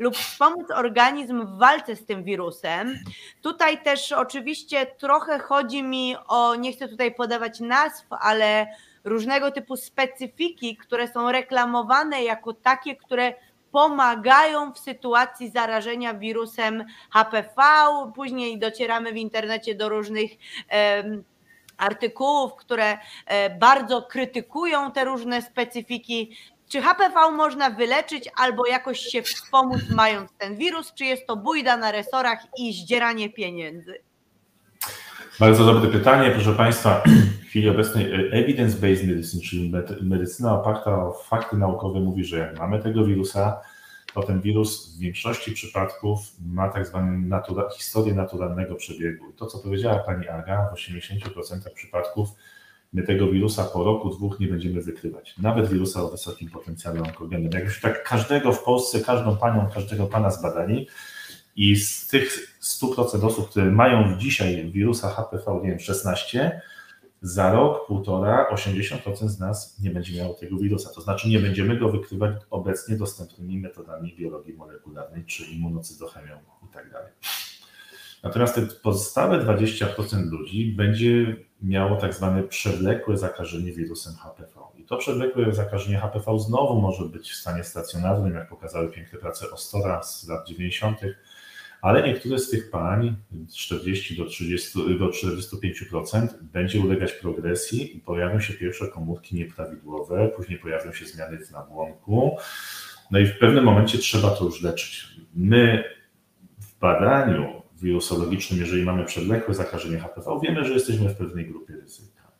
[0.00, 2.98] lub wspomóc organizm w walce z tym wirusem.
[3.42, 8.66] Tutaj też oczywiście trochę chodzi mi o, nie chcę tutaj podawać nazw, ale
[9.04, 13.34] różnego typu specyfiki, które są reklamowane jako takie, które
[13.72, 17.62] pomagają w sytuacji zarażenia wirusem HPV.
[18.14, 20.30] Później docieramy w internecie do różnych
[21.80, 26.36] artykułów, które e, bardzo krytykują te różne specyfiki.
[26.68, 31.76] Czy HPV można wyleczyć albo jakoś się wspomóc mając ten wirus, czy jest to bójda
[31.76, 33.94] na resorach i zdzieranie pieniędzy?
[35.40, 37.02] Bardzo dobre pytanie, proszę Państwa.
[37.44, 42.58] W chwili obecnej e, evidence-based medicine, czyli medycyna oparta o fakty naukowe mówi, że jak
[42.58, 43.60] mamy tego wirusa,
[44.14, 49.32] to ten wirus w większości przypadków ma tak zwaną natura, historię naturalnego przebiegu.
[49.32, 52.28] To, co powiedziała pani Aga, w 80% przypadków
[52.92, 55.34] my tego wirusa po roku, dwóch nie będziemy wykrywać.
[55.38, 57.52] Nawet wirusa o wysokim potencjale onkogennym.
[57.52, 60.88] Jak już tak każdego w Polsce, każdą panią, każdego pana zbadali
[61.56, 66.60] i z tych 100% osób, które mają dzisiaj wirusa HPV, nie wiem, 16,
[67.22, 70.90] za rok, półtora, 80% z nas nie będzie miało tego wirusa.
[70.94, 76.90] To znaczy nie będziemy go wykrywać obecnie dostępnymi metodami biologii molekularnej czy immunocytochemią i tak.
[78.22, 84.60] Natomiast te pozostałe 20% ludzi będzie miało tak zwane przewlekłe zakażenie wirusem HPV.
[84.78, 89.50] I to przewlekłe zakażenie HPV znowu może być w stanie stacjonarnym, jak pokazały piękne prace
[89.50, 91.00] Ostora z lat 90.,
[91.82, 93.16] ale niektóre z tych pań,
[93.54, 100.58] 40 do, 30, do 45%, będzie ulegać progresji i pojawią się pierwsze komórki nieprawidłowe, później
[100.58, 102.36] pojawią się zmiany w nabłonku,
[103.10, 105.06] no i w pewnym momencie trzeba to już leczyć.
[105.34, 105.84] My
[106.58, 112.30] w badaniu wirusologicznym, jeżeli mamy przewlekłe zakażenie HPV, wiemy, że jesteśmy w pewnej grupie ryzyka.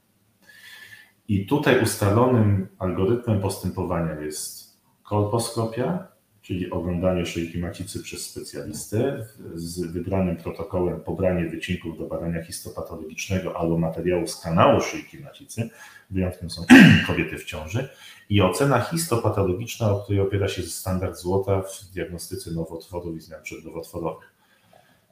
[1.28, 6.08] I tutaj ustalonym algorytmem postępowania jest kolposkopia,
[6.42, 13.78] czyli oglądanie szyjki macicy przez specjalistę z wybranym protokołem pobranie wycinków do badania histopatologicznego albo
[13.78, 15.70] materiału z kanału szyjki macicy,
[16.10, 16.62] wyjątkiem są
[17.06, 17.88] kobiety w ciąży,
[18.30, 24.34] i ocena histopatologiczna, o której opiera się standard złota w diagnostyce nowotworów i zmian przednowotworowych.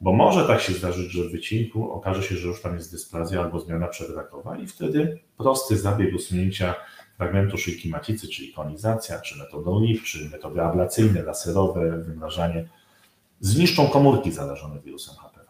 [0.01, 3.41] Bo może tak się zdarzyć, że w wycinku okaże się, że już tam jest dysplazja
[3.41, 6.75] albo zmiana przedrakowa i wtedy prosty zabieg usunięcia
[7.19, 12.69] fragmentu szyjki macicy, czyli konizacja, czy metodą LIP, czy metody ablacyjne, laserowe, wymrażanie,
[13.39, 15.45] zniszczą komórki zarażone wirusem HPV.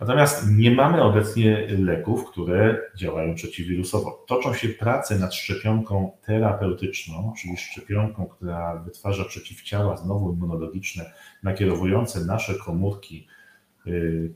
[0.00, 4.24] Natomiast nie mamy obecnie leków, które działają przeciwwirusowo.
[4.28, 12.54] Toczą się prace nad szczepionką terapeutyczną, czyli szczepionką, która wytwarza przeciwciała znowu immunologiczne, nakierowujące nasze
[12.54, 13.26] komórki
[13.86, 14.34] y,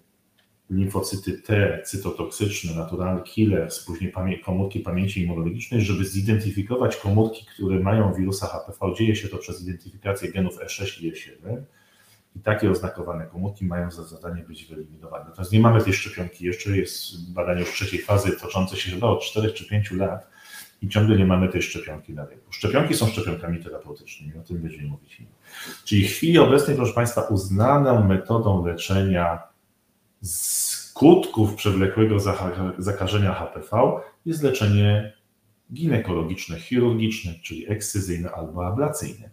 [0.71, 8.15] limfocyty T, cytotoksyczne, natural killer, później pamię komórki pamięci immunologicznej, żeby zidentyfikować komórki, które mają
[8.15, 8.95] wirusa HPV.
[8.95, 11.63] Dzieje się to przez identyfikację genów E6 i E7
[12.37, 15.25] i takie oznakowane komórki mają za zadanie być wyeliminowane.
[15.25, 19.23] Natomiast nie mamy tej szczepionki, jeszcze jest badanie już trzeciej fazy toczące się chyba od
[19.23, 20.31] 4 czy 5 lat
[20.83, 22.53] i ciągle nie mamy tej szczepionki na rynku.
[22.53, 25.23] Szczepionki są szczepionkami terapeutycznymi, o tym będziemy mówić.
[25.85, 29.56] Czyli w chwili obecnej, proszę Państwa, uznaną metodą leczenia
[30.27, 32.17] skutków przewlekłego
[32.79, 35.12] zakażenia HPV jest leczenie
[35.73, 39.31] ginekologiczne, chirurgiczne, czyli ekscyzyjne albo ablacyjne.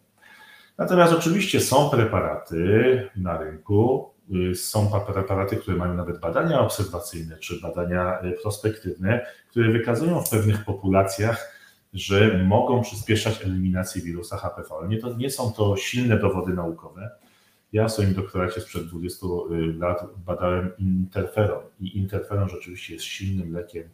[0.77, 4.09] Natomiast oczywiście są preparaty na rynku,
[4.51, 10.29] y, są preparaty, które mają nawet badania obserwacyjne czy badania y, prospektywne, które wykazują w
[10.29, 11.59] pewnych populacjach,
[11.93, 14.69] że mogą przyspieszać eliminację wirusa HPV.
[14.87, 17.11] Nie, to, nie są to silne dowody naukowe,
[17.73, 23.53] ja w swoim doktoracie sprzed 20 y, lat badałem interferon i interferon rzeczywiście jest silnym
[23.53, 23.89] lekiem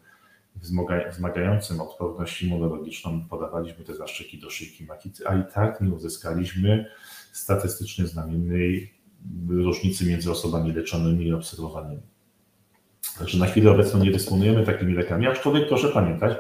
[1.09, 3.21] wzmagającym odporność immunologiczną.
[3.29, 6.85] Podawaliśmy te zaszczyki do szyjki makicy, a i tak nie uzyskaliśmy
[7.31, 8.93] statystycznie znamiennej
[9.49, 12.01] różnicy między osobami leczonymi i obserwowanymi.
[13.19, 16.37] Także na chwilę obecną nie dysponujemy takimi lekami, aczkolwiek proszę pamiętać,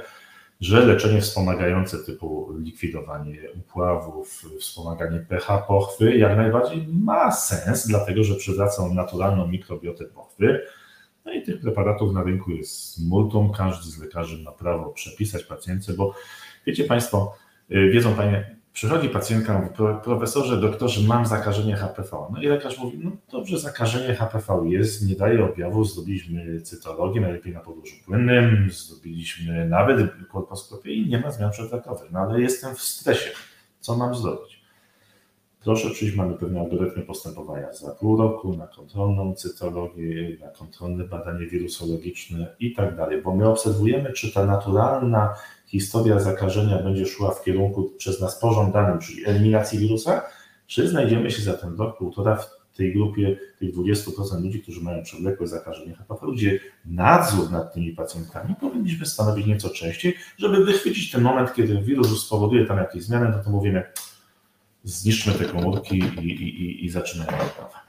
[0.59, 8.35] że leczenie wspomagające typu likwidowanie upławów, wspomaganie pH pochwy jak najbardziej ma sens, dlatego że
[8.35, 10.61] przywraca on naturalną mikrobiotę pochwy.
[11.25, 15.93] No i tych preparatów na rynku jest multum, każdy z lekarzy ma prawo przepisać pacjentce,
[15.93, 16.13] bo
[16.65, 17.35] wiecie Państwo,
[17.71, 19.69] y, wiedzą Panie, Przychodzi pacjentka, mówi,
[20.03, 22.17] profesorze, doktorze, mam zakażenie HPV.
[22.31, 27.53] No i lekarz mówi, no dobrze, zakażenie HPV jest, nie daje objawów, zrobiliśmy cytologię, najlepiej
[27.53, 32.11] na podłożu płynnym, zrobiliśmy nawet kolposkopię i nie ma zmian przedrakowych.
[32.11, 33.29] No ale jestem w stresie.
[33.79, 34.58] Co mam zrobić?
[35.63, 41.45] Proszę przyjść, mamy pewne algorytmy postępowania za pół roku na kontrolną cytologię, na kontrolne badanie
[41.45, 45.33] wirusologiczne i tak dalej, bo my obserwujemy, czy ta naturalna
[45.67, 50.21] historia zakażenia będzie szła w kierunku przez nas pożądanym, czyli eliminacji wirusa,
[50.67, 55.03] czy znajdziemy się za ten rok, półtora w tej grupie tych 20% ludzi, którzy mają
[55.03, 61.21] przewlekłe zakażenie HPV, gdzie nadzór nad tymi pacjentami powinniśmy stanowić nieco częściej, żeby wychwycić ten
[61.21, 63.83] moment, kiedy wirus spowoduje tam jakieś zmiany, no to mówimy,
[64.83, 67.79] zniszczmy te komórki i, i, i, i zaczynamy od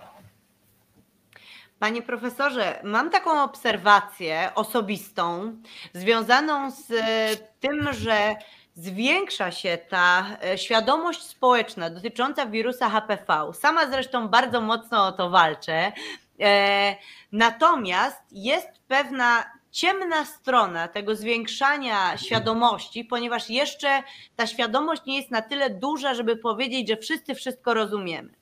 [1.80, 5.56] Panie profesorze, mam taką obserwację osobistą
[5.94, 8.36] związaną z e, tym, że
[8.74, 13.52] zwiększa się ta e, świadomość społeczna dotycząca wirusa HPV.
[13.54, 15.92] Sama zresztą bardzo mocno o to walczę.
[16.40, 16.96] E,
[17.32, 24.02] natomiast jest pewna ciemna strona tego zwiększania świadomości, ponieważ jeszcze
[24.36, 28.40] ta świadomość nie jest na tyle duża, żeby powiedzieć, że wszyscy wszystko rozumiemy.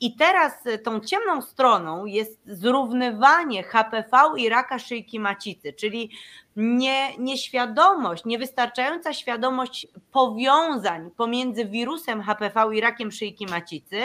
[0.00, 6.10] I teraz e, tą ciemną stroną jest zrównywanie HPV i raka szyjki macicy, czyli
[6.56, 14.02] nie, nieświadomość, niewystarczająca świadomość powiązań pomiędzy wirusem HPV i rakiem szyjki macicy.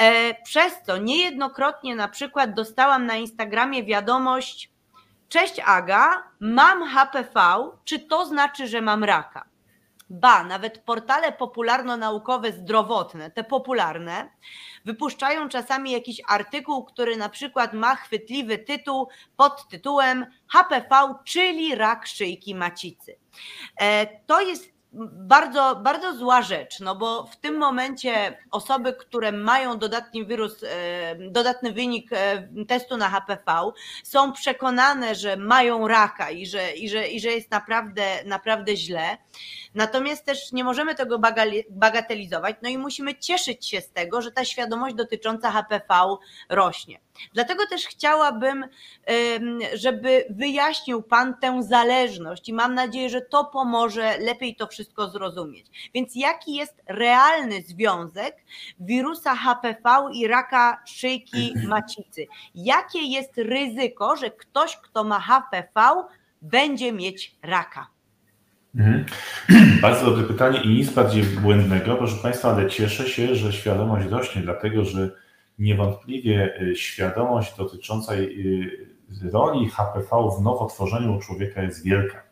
[0.00, 4.73] E, przez co niejednokrotnie na przykład dostałam na Instagramie wiadomość:
[5.34, 7.40] Cześć Aga, mam HPV,
[7.84, 9.48] czy to znaczy, że mam raka?
[10.10, 14.30] Ba, nawet portale popularno-naukowe zdrowotne, te popularne,
[14.84, 22.06] wypuszczają czasami jakiś artykuł, który na przykład ma chwytliwy tytuł pod tytułem HPV, czyli rak
[22.06, 23.18] szyjki macicy.
[23.80, 24.73] E, to jest
[25.12, 31.16] bardzo, bardzo zła rzecz, no bo w tym momencie osoby, które mają dodatni wirus, e,
[31.30, 37.08] dodatny wynik e, testu na HPV, są przekonane, że mają raka i że, i że,
[37.08, 39.18] i że jest naprawdę, naprawdę źle.
[39.74, 41.18] Natomiast też nie możemy tego
[41.70, 46.16] bagatelizować, no i musimy cieszyć się z tego, że ta świadomość dotycząca HPV
[46.48, 47.03] rośnie.
[47.34, 48.64] Dlatego też chciałabym,
[49.74, 55.90] żeby wyjaśnił Pan tę zależność i mam nadzieję, że to pomoże lepiej to wszystko zrozumieć.
[55.94, 58.36] Więc jaki jest realny związek
[58.80, 62.26] wirusa HPV i raka szyjki macicy?
[62.54, 66.04] Jakie jest ryzyko, że ktoś, kto ma HPV,
[66.42, 67.86] będzie mieć raka?
[68.74, 69.04] Mhm.
[69.82, 74.42] Bardzo dobre pytanie i nic bardziej błędnego, proszę Państwa, ale cieszę się, że świadomość rośnie,
[74.42, 75.23] dlatego że
[75.58, 78.88] niewątpliwie y, świadomość dotycząca y,
[79.32, 80.06] roli HPV
[80.38, 82.22] w nowotworzeniu u człowieka jest wielka.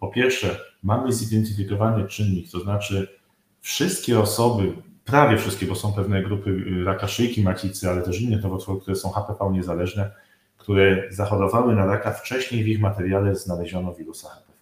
[0.00, 3.18] Po pierwsze, mamy zidentyfikowany czynnik, to znaczy
[3.60, 4.72] wszystkie osoby,
[5.04, 8.96] prawie wszystkie, bo są pewne grupy y, raka szyjki macicy, ale też innych nowotworów, które
[8.96, 10.10] są HPV niezależne,
[10.56, 14.54] które zachorowały na raka wcześniej w ich materiale znaleziono wirusa HPV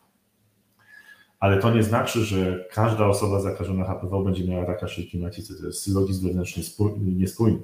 [1.43, 5.61] ale to nie znaczy, że każda osoba zakażona HPV będzie miała raka szyjki macicy.
[5.61, 6.63] To jest sylogizm wewnętrzny
[6.97, 7.59] niespójny.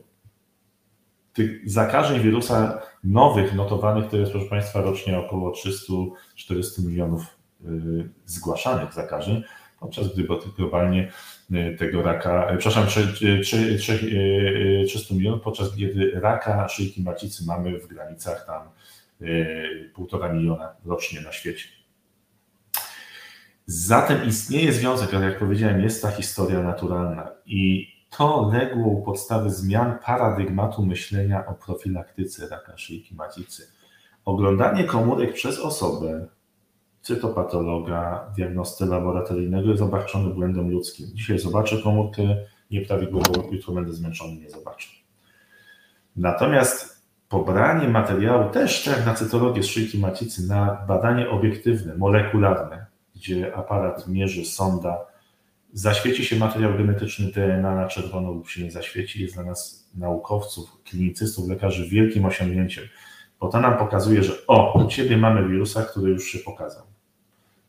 [1.38, 7.22] Tych zakażeń wirusa nowych notowanych to jest, proszę Państwa, rocznie około 300-400 milionów
[7.64, 9.42] y, zgłaszanych zakażeń,
[9.80, 11.12] podczas gdy globalnie
[11.52, 12.86] y, tego raka, y, przepraszam,
[14.86, 18.62] 300 milionów, podczas gdy raka szyjki macicy mamy w granicach tam
[19.20, 21.64] 1,5 miliona rocznie na świecie.
[23.66, 29.50] Zatem istnieje związek, ale jak powiedziałem, jest ta historia naturalna i to legło u podstawy
[29.50, 33.62] zmian paradygmatu myślenia o profilaktyce raka szyjki macicy.
[34.24, 36.26] Oglądanie komórek przez osobę,
[37.02, 41.06] cytopatologa, diagnosty laboratoryjnego jest obarczone błędem ludzkim.
[41.14, 42.22] Dzisiaj zobaczę komórkę
[42.70, 44.88] nieprawidłową, jutro będę zmęczony, nie zobaczę.
[46.16, 53.56] Natomiast pobranie materiału też, tak na cytologię z szyjki macicy, na badanie obiektywne, molekularne, gdzie
[53.56, 54.98] aparat mierzy sonda,
[55.72, 60.82] zaświeci się materiał genetyczny DNA na czerwono lub się nie zaświeci, jest dla nas naukowców,
[60.84, 62.84] klinicystów, lekarzy wielkim osiągnięciem,
[63.40, 66.82] bo to nam pokazuje, że o, u Ciebie mamy wirusa, który już się pokazał.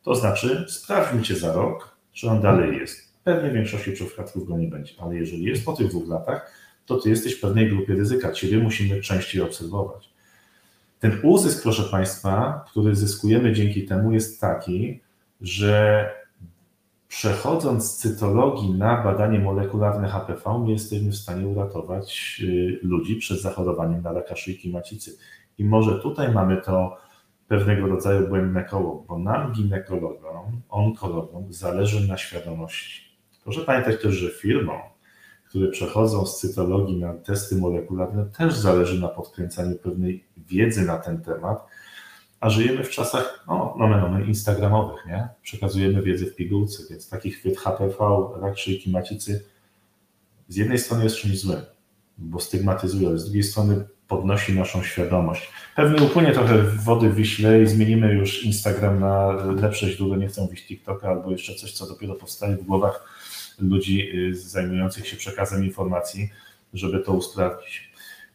[0.04, 3.10] To znaczy, sprawdźmy Cię za rok, czy on dalej jest.
[3.24, 6.52] Pewnie w większości przypadków go nie będzie, ale jeżeli jest po tych dwóch latach,
[6.86, 8.32] to Ty jesteś w pewnej grupie ryzyka.
[8.32, 10.10] Ciebie musimy częściej obserwować.
[11.00, 15.00] Ten uzysk, proszę Państwa, który zyskujemy dzięki temu, jest taki,
[15.42, 16.06] że
[17.10, 23.42] przechodząc z cytologii na badanie molekularne HPV, my jesteśmy w stanie uratować y, ludzi przed
[23.42, 25.18] zachorowaniem na raka szyjki macicy.
[25.58, 26.98] I może tutaj mamy to
[27.48, 33.02] pewnego rodzaju błędne koło, bo nam, ginekologom, onkologom, zależy na świadomości.
[33.44, 34.80] Proszę pamiętać też, że firmom,
[35.50, 41.22] które przechodzą z cytologii na testy molekularne, też zależy na podkręcaniu pewnej wiedzy na ten
[41.22, 41.66] temat,
[42.40, 45.28] a żyjemy w czasach, no, nomen omen, instagramowych, nie?
[45.42, 47.96] Przekazujemy wiedzę w pigułce, więc taki chwyt HPV,
[48.42, 49.46] rak szyjki macicy
[50.48, 51.62] z jednej strony jest czymś złym,
[52.18, 55.50] bo stygmatyzuje, ale z drugiej strony podnosi naszą świadomość.
[55.76, 60.48] Pewnie upłynie trochę wody w Wiśle i zmienimy już Instagram na lepsze źródło, nie chcą
[60.48, 63.20] wyjść TikToka albo jeszcze coś, co dopiero powstaje w głowach
[63.60, 66.30] ludzi y, zajmujących się przekazem informacji,
[66.74, 67.89] żeby to usprawnić.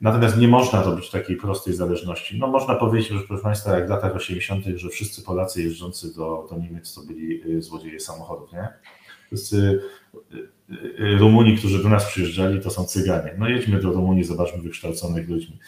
[0.04, 2.38] Natomiast nie można robić takiej prostej zależności.
[2.38, 6.46] No można powiedzieć, że proszę Państwa, jak w latach 80., że wszyscy Polacy jeżdżący do,
[6.50, 8.68] do Niemiec to byli y, złodzieje samochodów, nie?
[9.26, 9.80] Wszyscy
[10.14, 13.34] y, y, Rumuni, którzy do nas przyjeżdżali, to są Cyganie.
[13.38, 15.58] No jedźmy do Rumunii, zobaczmy wykształconych ludzi.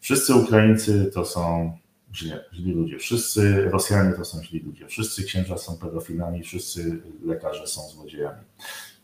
[0.00, 1.72] Wszyscy Ukraińcy to są
[2.14, 7.66] źli, źli ludzie, wszyscy Rosjanie to są źli ludzie, wszyscy księża są pedofilami, wszyscy lekarze
[7.66, 8.42] są złodziejami.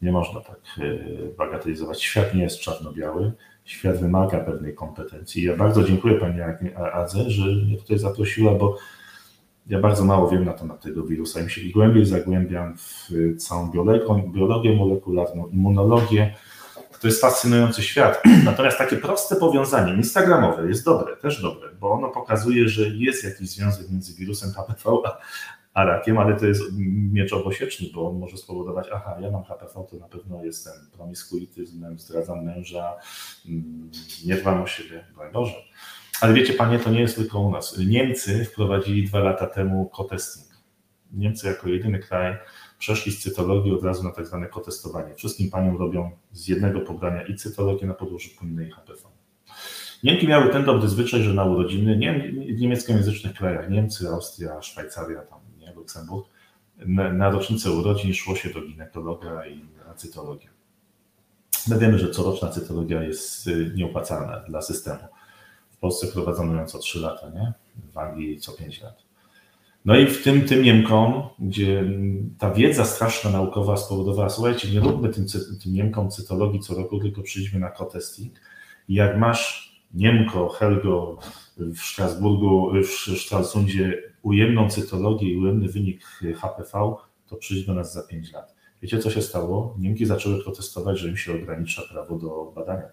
[0.03, 0.61] Nie można tak
[1.39, 2.03] bagatelizować.
[2.03, 3.33] Świat nie jest czarno-biały
[3.71, 5.43] świat wymaga pewnej kompetencji.
[5.43, 6.41] Ja bardzo dziękuję Pani
[6.93, 8.77] Adze, że mnie tutaj zaprosiła, bo
[9.67, 11.41] ja bardzo mało wiem na temat tego wirusa.
[11.41, 16.35] Im się głębiej zagłębiam w całą biologię, biologię molekularną, immunologię.
[17.01, 18.23] To jest fascynujący świat.
[18.45, 23.51] Natomiast takie proste powiązanie, instagramowe, jest dobre, też dobre, bo ono pokazuje, że jest jakiś
[23.51, 25.19] związek między wirusem HPV a,
[25.75, 26.63] a rakiem, ale to jest
[27.13, 31.99] miecz obosieczny, bo on może spowodować, aha, ja mam HPV, to na pewno jestem promiskuityzmem,
[31.99, 32.97] zdradzam męża,
[33.49, 33.91] mm,
[34.27, 35.55] nie dbam o siebie, broń Boże.
[36.21, 37.79] Ale wiecie Panie, to nie jest tylko u nas.
[37.87, 40.51] Niemcy wprowadzili dwa lata temu kotesting.
[41.13, 42.37] Niemcy jako jedyny kraj
[42.79, 45.15] przeszli z cytologii od razu na tak zwane kotestowanie.
[45.15, 49.09] Wszystkim paniom robią z jednego pobrania i cytologię na podłożu płynnej HPV.
[50.03, 55.21] Niemki miały ten dobry zwyczaj, że na urodziny nie, w niemieckojęzycznych krajach, Niemcy, Austria, Szwajcaria,
[55.23, 55.40] tam
[55.91, 56.29] Luksemburg,
[56.87, 60.49] na, na rocznicę urodzin szło się do ginekologa i na cytologię.
[61.69, 65.03] My wiemy, że coroczna cytologia jest y, nieopłacalna dla systemu.
[65.71, 67.53] W Polsce prowadzono ją co 3 lata, nie?
[67.93, 69.03] w Anglii co 5 lat.
[69.85, 71.85] No i w tym, tym Niemkom, gdzie
[72.39, 75.27] ta wiedza straszna naukowa spowodowała, słuchajcie, nie róbmy tym,
[75.63, 78.33] tym Niemkom cytologii co roku, tylko przyjdźmy na kotesting.
[78.89, 81.19] Jak masz Niemko, Helgo
[81.57, 86.05] w Strasburgu, w Stralsundzie ujemną cytologię i ujemny wynik
[86.37, 86.95] HPV,
[87.27, 88.55] to przyjdzie do nas za 5 lat.
[88.83, 89.77] Wiecie, co się stało?
[89.79, 92.89] Niemki zaczęły protestować, że im się ogranicza prawo do badania.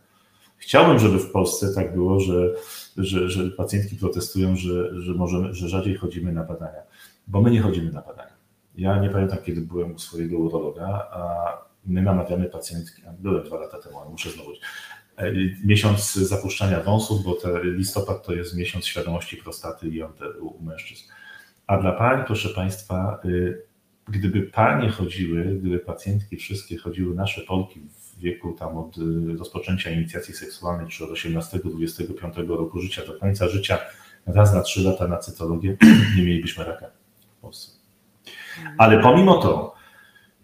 [0.58, 2.54] Chciałbym, żeby w Polsce tak było, że,
[2.98, 6.82] że, że pacjentki protestują, że, że, możemy, że rzadziej chodzimy na badania,
[7.28, 8.34] bo my nie chodzimy na badania.
[8.76, 11.52] Ja nie pamiętam, kiedy byłem u swojego urologa, a
[11.86, 14.52] my namawiamy pacjentki, byłem dwa lata temu, ale muszę znowu,
[15.18, 15.34] e,
[15.66, 20.04] miesiąc zapuszczania wąsów, bo te, listopad to jest miesiąc świadomości prostaty i
[20.42, 21.04] u mężczyzn.
[21.68, 23.62] A dla pań, proszę Państwa, y,
[24.08, 29.92] gdyby panie chodziły, gdyby pacjentki wszystkie chodziły, nasze Polki w wieku tam od y, rozpoczęcia
[29.92, 33.78] inicjacji seksualnej, czy od 18-25 roku życia do końca życia,
[34.26, 35.78] raz na trzy lata na cytologię,
[36.18, 36.86] nie mielibyśmy raka
[37.38, 37.78] w Polsce.
[38.78, 39.76] Ale pomimo to,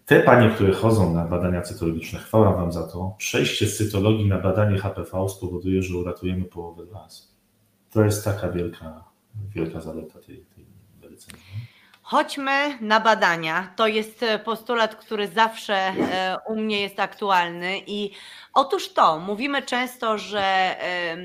[0.06, 4.38] te panie, które chodzą na badania cytologiczne, chwała Wam za to, przejście z cytologii na
[4.38, 7.34] badanie HPV spowoduje, że uratujemy połowę was.
[7.90, 9.04] To jest taka wielka,
[9.54, 10.73] wielka zaleta tej, tej
[12.04, 13.72] Chodźmy na badania.
[13.76, 18.10] To jest e, postulat, który zawsze e, u mnie jest aktualny i
[18.54, 21.16] otóż to, mówimy często, że e,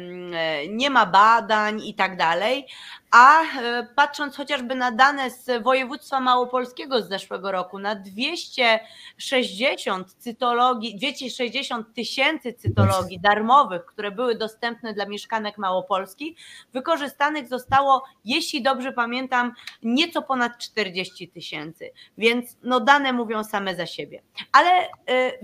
[0.67, 2.67] nie ma badań i tak dalej,
[3.11, 10.95] a e, patrząc chociażby na dane z województwa małopolskiego z zeszłego roku, na 260 cytologii,
[10.95, 16.35] 260 tysięcy cytologii darmowych, które były dostępne dla mieszkanek Małopolski,
[16.73, 19.53] wykorzystanych zostało, jeśli dobrze pamiętam,
[19.83, 21.91] nieco ponad 40 tysięcy.
[22.17, 24.21] Więc no dane mówią same za siebie.
[24.51, 24.87] Ale e,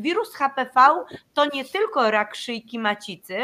[0.02, 3.38] wirus HPV to nie tylko rak szyjki macicy,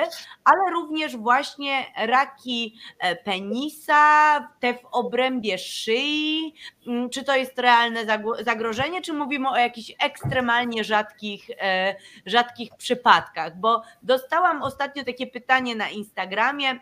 [0.44, 4.11] ale również właśnie raki e, penisa,
[4.60, 6.54] te w obrębie szyi?
[6.88, 8.06] Mm, czy to jest realne
[8.46, 11.96] zagrożenie, czy mówimy o jakichś ekstremalnie rzadkich, e,
[12.26, 13.60] rzadkich przypadkach?
[13.60, 16.80] Bo dostałam ostatnio takie pytanie na Instagramie,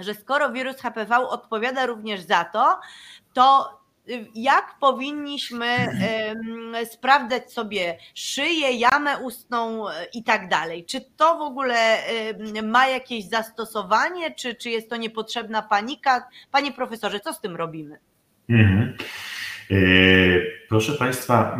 [0.00, 2.80] że skoro wirus HPV odpowiada również za to,
[3.32, 3.77] to
[4.34, 5.66] jak powinniśmy
[6.92, 10.84] sprawdzać sobie szyję, jamę ustną e, i tak dalej.
[10.84, 11.98] Czy to w ogóle
[12.62, 16.28] ma jakieś zastosowanie, czy, czy jest to niepotrzebna panika?
[16.50, 17.98] Panie profesorze, co z tym robimy?
[18.48, 18.96] Mhm.
[19.70, 19.76] E,
[20.68, 21.58] proszę Państwa,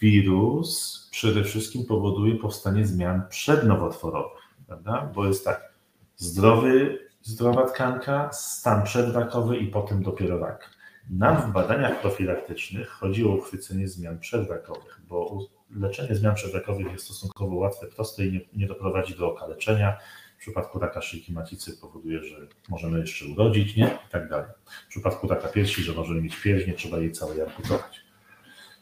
[0.00, 5.10] wirus przede wszystkim powoduje powstanie zmian przednowotworowych, prawda?
[5.14, 5.72] Bo jest tak,
[6.16, 10.77] zdrowy, zdrowa tkanka, stan przedrakowy i potem dopiero rak.
[11.10, 15.38] Nam w badaniach profilaktycznych chodzi o uchwycenie zmian przedrakowych, bo
[15.76, 19.98] leczenie zmian przedrakowych jest stosunkowo łatwe, proste i nie, nie doprowadzi do okaleczenia.
[20.38, 22.36] W przypadku raka szyjki macicy powoduje, że
[22.68, 23.86] możemy jeszcze urodzić, nie?
[23.86, 24.46] I tak dalej.
[24.86, 28.00] W przypadku raka piersi, że możemy mieć pierś, nie trzeba jej całej amputować.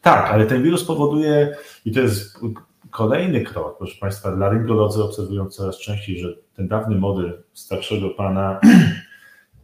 [0.02, 2.38] Tak, ale ten wirus powoduje, i to jest
[2.90, 8.60] kolejny krok, proszę Państwa, laryngolodzy obserwują coraz częściej, że ten dawny model starszego pana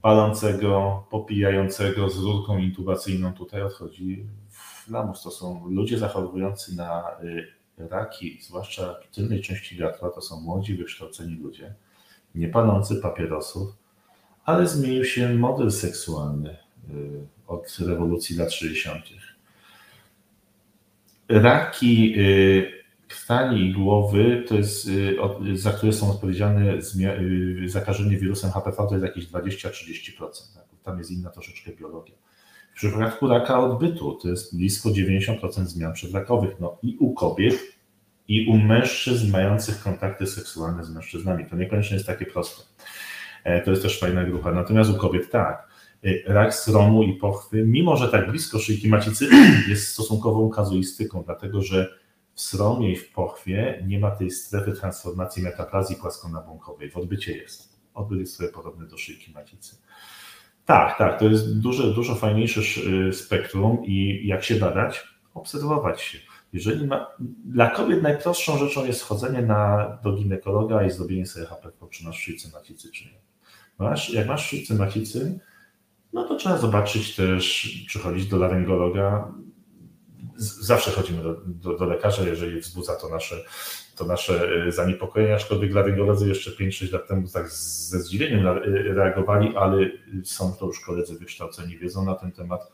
[0.03, 5.23] palącego, popijającego z rurką intubacyjną tutaj odchodzi w lamus.
[5.23, 7.47] To są ludzie zachorowujący na y,
[7.79, 11.75] raki, zwłaszcza tylnej części gardła, to są młodzi, wykształceni ludzie,
[12.35, 13.77] nie palący papierosów,
[14.45, 19.05] ale zmienił się model seksualny y, od rewolucji lat 60.
[21.29, 22.82] Raki y,
[23.13, 25.17] krtani i głowy to jest, y,
[25.55, 30.55] za które są odpowiedzialne y, zakażenie wirusem HPV, to jest jakieś 20-30%.
[30.55, 30.65] Tak?
[30.83, 32.15] Tam jest inna troszeczkę biologia.
[32.73, 36.51] W przypadku raka odbytu to jest blisko 90% zmian przedrakowych.
[36.61, 37.55] No i u kobiet,
[38.29, 41.47] i u mężczyzn mających kontakty seksualne z mężczyznami.
[41.47, 42.63] To niekoniecznie jest takie proste.
[43.45, 44.53] E, to jest też fajna grupa.
[44.53, 45.69] Natomiast u kobiet tak.
[46.05, 49.29] Y, rak sromu i pochwy, mimo że tak blisko szyjki macicy,
[49.69, 52.02] jest stosunkową kazuistyką, dlatego że
[52.35, 56.91] w sromie i w pochwie nie ma tej strefy transformacji metaplazji płaskonabłonkowej.
[56.91, 57.73] W odbycie jest.
[57.95, 59.77] Odbyt jest sobie podobny do szyjki macicy.
[60.65, 62.61] Tak, tak, to jest dużo, dużo fajniejsze
[63.09, 65.09] y, spektrum i jak się badać?
[65.35, 66.19] Obserwować się.
[66.53, 67.07] Jeżeli ma,
[67.45, 72.19] dla kobiet najprostszą rzeczą jest chodzenie na, do ginekologa i zrobienie sobie HPV, czy masz
[72.19, 73.21] szyjce macicy, czy nie.
[73.79, 75.41] Masz, jak masz szyjce macicy,
[76.13, 79.33] no to trzeba zobaczyć też, czy chodzić do laryngologa,
[80.37, 83.37] zawsze chodzimy do, do, do, lekarza, jeżeli wzbudza to nasze,
[83.97, 88.47] to nasze e, zaniepokojenie, aczkolwiek laryngolodzy jeszcze 5-6 lat temu tak ze zdziwieniem
[88.87, 89.91] reagowali, ale
[90.25, 92.73] są to już koledzy wykształceni, wiedzą na ten temat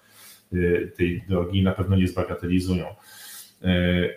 [0.52, 2.86] e, tej drogi i na pewno nie zbagatelizują.
[3.62, 4.08] E,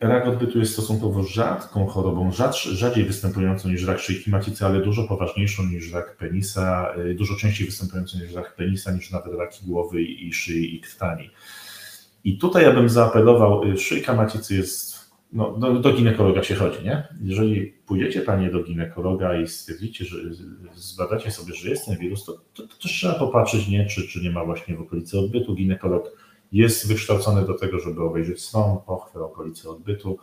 [0.00, 2.30] rak odbytu jest stosunkowo rzadką chorobą,
[2.72, 8.18] rzadziej występującą niż rak szyjki macicy, ale dużo poważniejszą niż rak penisa, dużo częściej występującą
[8.18, 11.30] niż rak penisa, niż nawet raki głowy i szyi i krtani.
[12.24, 14.94] I tutaj ja bym zaapelował, y, szyjka macicy jest
[15.32, 17.08] no, do, do ginekologa się chodzi, nie?
[17.22, 20.16] Jeżeli pójdziecie panie do ginekologa i stwierdzicie, że
[20.74, 23.86] zbadacie sobie, że jest ten wirus, to, to, to też trzeba popatrzeć, nie?
[23.86, 25.54] Czy, czy nie ma właśnie w okolicy odbytu.
[25.54, 26.10] Ginekolog
[26.52, 30.18] jest wykształcony do tego, żeby obejrzeć stron, pochwę, okolicy odbytu.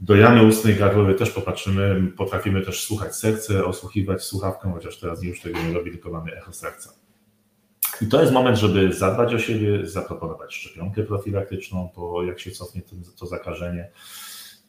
[0.00, 5.40] Do jamy ustnej gardłowej też popatrzymy, potrafimy też słuchać serce, osłuchiwać słuchawką, chociaż teraz już
[5.40, 7.05] tego nie robi, tylko mamy echo serca.
[8.02, 12.82] I to jest moment, żeby zadbać o siebie, zaproponować szczepionkę profilaktyczną, po jak się cofnie
[13.18, 13.90] to zakażenie.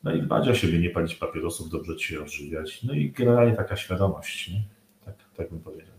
[0.04, 2.84] No i dbać o siebie, nie palić papierosów, dobrze się odżywiać.
[2.84, 4.64] No i generalnie taka świadomość, nie?
[5.06, 5.97] Tak, tak bym powiedział.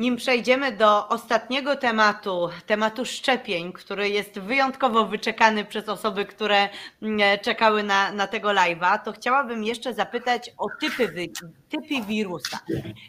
[0.00, 6.68] Nim przejdziemy do ostatniego tematu, tematu szczepień, który jest wyjątkowo wyczekany przez osoby, które
[7.02, 11.28] mm, czekały na, na tego live'a, to chciałabym jeszcze zapytać o typy,
[11.68, 12.58] typy wirusa.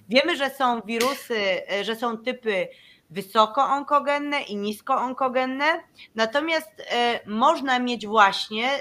[0.10, 1.40] Wiemy, że są wirusy,
[1.82, 2.68] że są typy
[3.10, 5.84] wysokoonkogenne i niskoonkogenne,
[6.16, 8.80] natomiast e, można mieć właśnie e,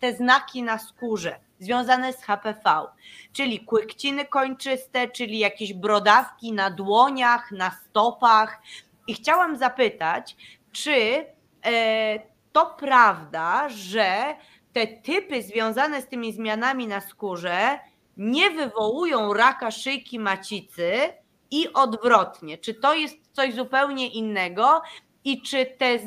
[0.00, 2.86] te znaki na skórze związane z HPV,
[3.32, 8.62] czyli kłykciny kończyste, czyli jakieś brodawki na dłoniach, na stopach.
[9.06, 10.36] I chciałam zapytać,
[10.72, 11.26] czy
[11.66, 12.20] e,
[12.52, 14.36] to prawda, że
[14.72, 17.78] te typy związane z tymi zmianami na skórze
[18.16, 21.12] nie wywołują raka szyjki macicy
[21.50, 22.58] i odwrotnie?
[22.58, 24.82] Czy to jest coś zupełnie innego?
[25.24, 25.98] I czy te e,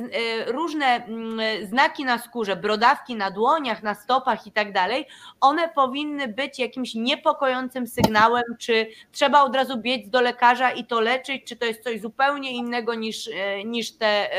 [0.51, 5.05] różne mm, znaki na skórze, brodawki na dłoniach, na stopach i tak dalej,
[5.41, 11.01] one powinny być jakimś niepokojącym sygnałem, czy trzeba od razu biec do lekarza i to
[11.01, 14.34] leczyć, czy to jest coś zupełnie innego niż, e, niż te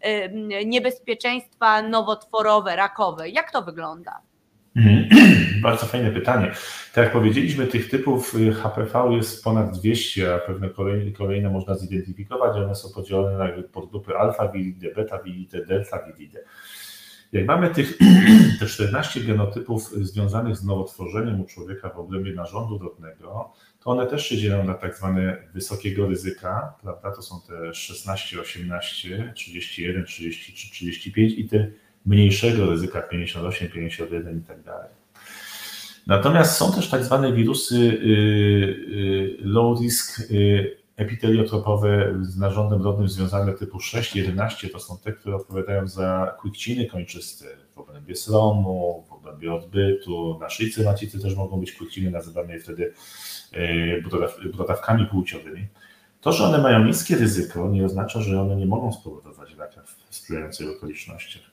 [0.00, 3.28] e, niebezpieczeństwa nowotworowe, rakowe.
[3.28, 4.20] Jak to wygląda?
[5.62, 6.52] Bardzo fajne pytanie.
[6.94, 11.74] Tak jak powiedzieliśmy, tych typów y, HPV jest ponad 200, a pewne kolejne, kolejne można
[11.74, 12.56] zidentyfikować.
[12.56, 16.40] One są podzielone na podgrupy alfa viridae, beta viridae, delta viridae.
[17.32, 17.98] Jak mamy tych
[18.60, 24.26] te 14 genotypów związanych z nowotworzeniem u człowieka w obrębie narządu rodnego, to one też
[24.26, 27.10] się dzielą na tak zwane wysokiego ryzyka, prawda?
[27.10, 31.66] To są te 16, 18, 31, 33, 35 i te
[32.06, 35.01] mniejszego ryzyka 58, 51 i tak dalej.
[36.06, 43.08] Natomiast są też tak zwane wirusy y, y, low risk y, epiteliotropowe z narządem rodnym
[43.08, 47.44] związane typu 6, 11 to są te, które odpowiadają za kłykciny kończyste
[47.74, 52.92] w obrębie sromu, w obrębie odbytu, na szyjce macicy też mogą być kłykciny nazywane wtedy
[54.52, 55.66] brodawkami płciowymi.
[56.20, 60.14] To, że one mają niskie ryzyko nie oznacza, że one nie mogą spowodować raka w
[60.16, 61.51] sprzyjających okolicznościach.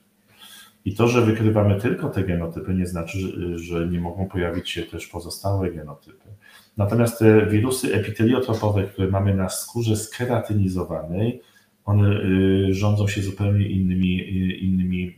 [0.89, 3.17] I to, że wykrywamy tylko te genotypy, nie znaczy,
[3.55, 6.29] że nie mogą pojawić się też pozostałe genotypy.
[6.77, 11.41] Natomiast te wirusy epiteliotropowe, które mamy na skórze skeratynizowanej,
[11.85, 12.09] one
[12.69, 15.17] y, rządzą się zupełnie innymi, y, innymi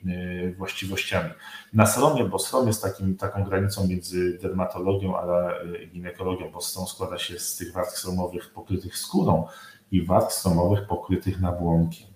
[0.49, 1.29] y, właściwościami.
[1.73, 5.53] Na sromie, bo srom jest takim, taką granicą między dermatologią a
[5.93, 9.47] ginekologią, bo strom składa się z tych warstw sromowych pokrytych skórą
[9.91, 12.10] i warstw sromowych pokrytych nabłonkiem.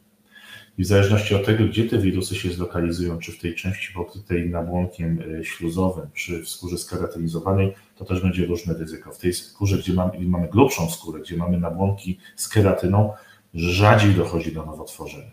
[0.78, 4.50] I w zależności od tego, gdzie te wirusy się zlokalizują, czy w tej części pokrytej
[4.50, 9.12] nabłonkiem e, śluzowym, czy w skórze skeratynizowanej, to też będzie różne ryzyko.
[9.12, 13.14] W tej skórze, gdzie mamy, mamy grubszą skórę, gdzie mamy nabłonki z keratyną,
[13.54, 15.32] rzadziej dochodzi do nowotworzenia.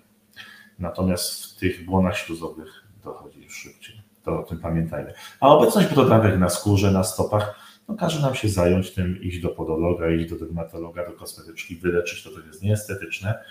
[0.78, 4.02] Natomiast w tych błonach śluzowych dochodzi już szybciej.
[4.24, 5.14] To o tym pamiętajmy.
[5.40, 7.54] A obecność brodawek na skórze, na stopach,
[7.88, 12.22] no każe nam się zająć tym, iść do podologa, iść do dermatologa, do kosmetyczki, wyleczyć
[12.22, 13.44] to, to jest nieestetyczne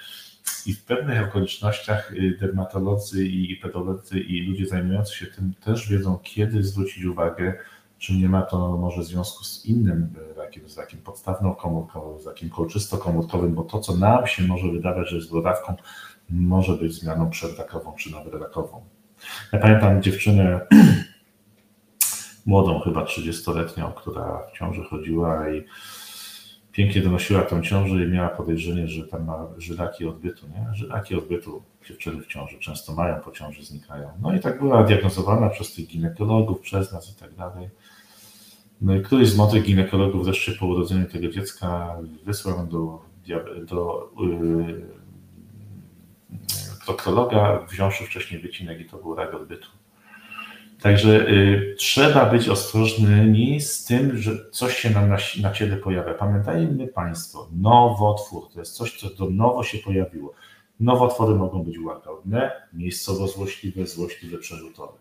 [0.65, 6.19] i w pewnych okolicznościach y, dermatolodzy i pedolodzy i ludzie zajmujący się tym też wiedzą,
[6.23, 7.53] kiedy zwrócić uwagę,
[7.99, 13.53] czy nie ma to może związku z innym rakiem, z rakiem podstawną-komórkowym, z rakiem kolczysto-komórkowym,
[13.53, 15.75] bo to, co nam się może wydawać, że jest dodawką,
[16.29, 18.85] może być zmianą przedrakową czy nawet rakową.
[19.53, 20.67] Ja pamiętam dziewczynę
[22.45, 25.65] młodą, chyba 30-letnią, która w ciąży chodziła i
[26.71, 30.47] pięknie donosiła tą ciążę i miała podejrzenie, że tam ma żylaki odbytu.
[30.47, 30.75] Nie?
[30.75, 34.09] Żylaki odbytu dziewczyny w ciąży często mają, po ciąży znikają.
[34.21, 37.69] No i tak była diagnozowana przez tych ginekologów, przez nas i tak dalej.
[38.81, 43.01] No i któryś z młodych ginekologów wreszcie po urodzeniu tego dziecka wysłał do,
[43.67, 44.85] do yy,
[46.85, 49.67] proktologa, wziąwszy wcześniej wycinek i to był rak odbytu.
[50.81, 56.13] Także y, trzeba być ostrożnymi z tym, że coś się nam na, na ciele pojawia.
[56.13, 60.33] Pamiętajmy Państwo, nowotwór to jest coś, co do nowo się pojawiło.
[60.79, 64.93] Nowotwory mogą być łagodne, miejscowo złośliwe, złośliwe, przerzutowe.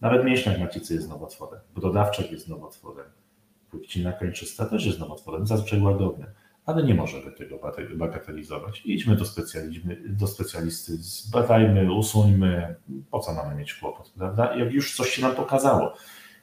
[0.00, 3.06] Nawet mięśniak macicy jest nowotworem, brodawczak jest nowotworem,
[3.70, 6.26] płcina kończysta też jest nowotworem, zazwyczaj łagodny.
[6.68, 7.58] Ale nie możemy tego
[7.94, 8.82] bagatelizować.
[8.84, 9.24] Idźmy do,
[10.08, 12.76] do specjalisty, zbadajmy, usuńmy,
[13.10, 14.56] po co mamy mieć kłopot, prawda?
[14.56, 15.94] Jak już coś się nam pokazało.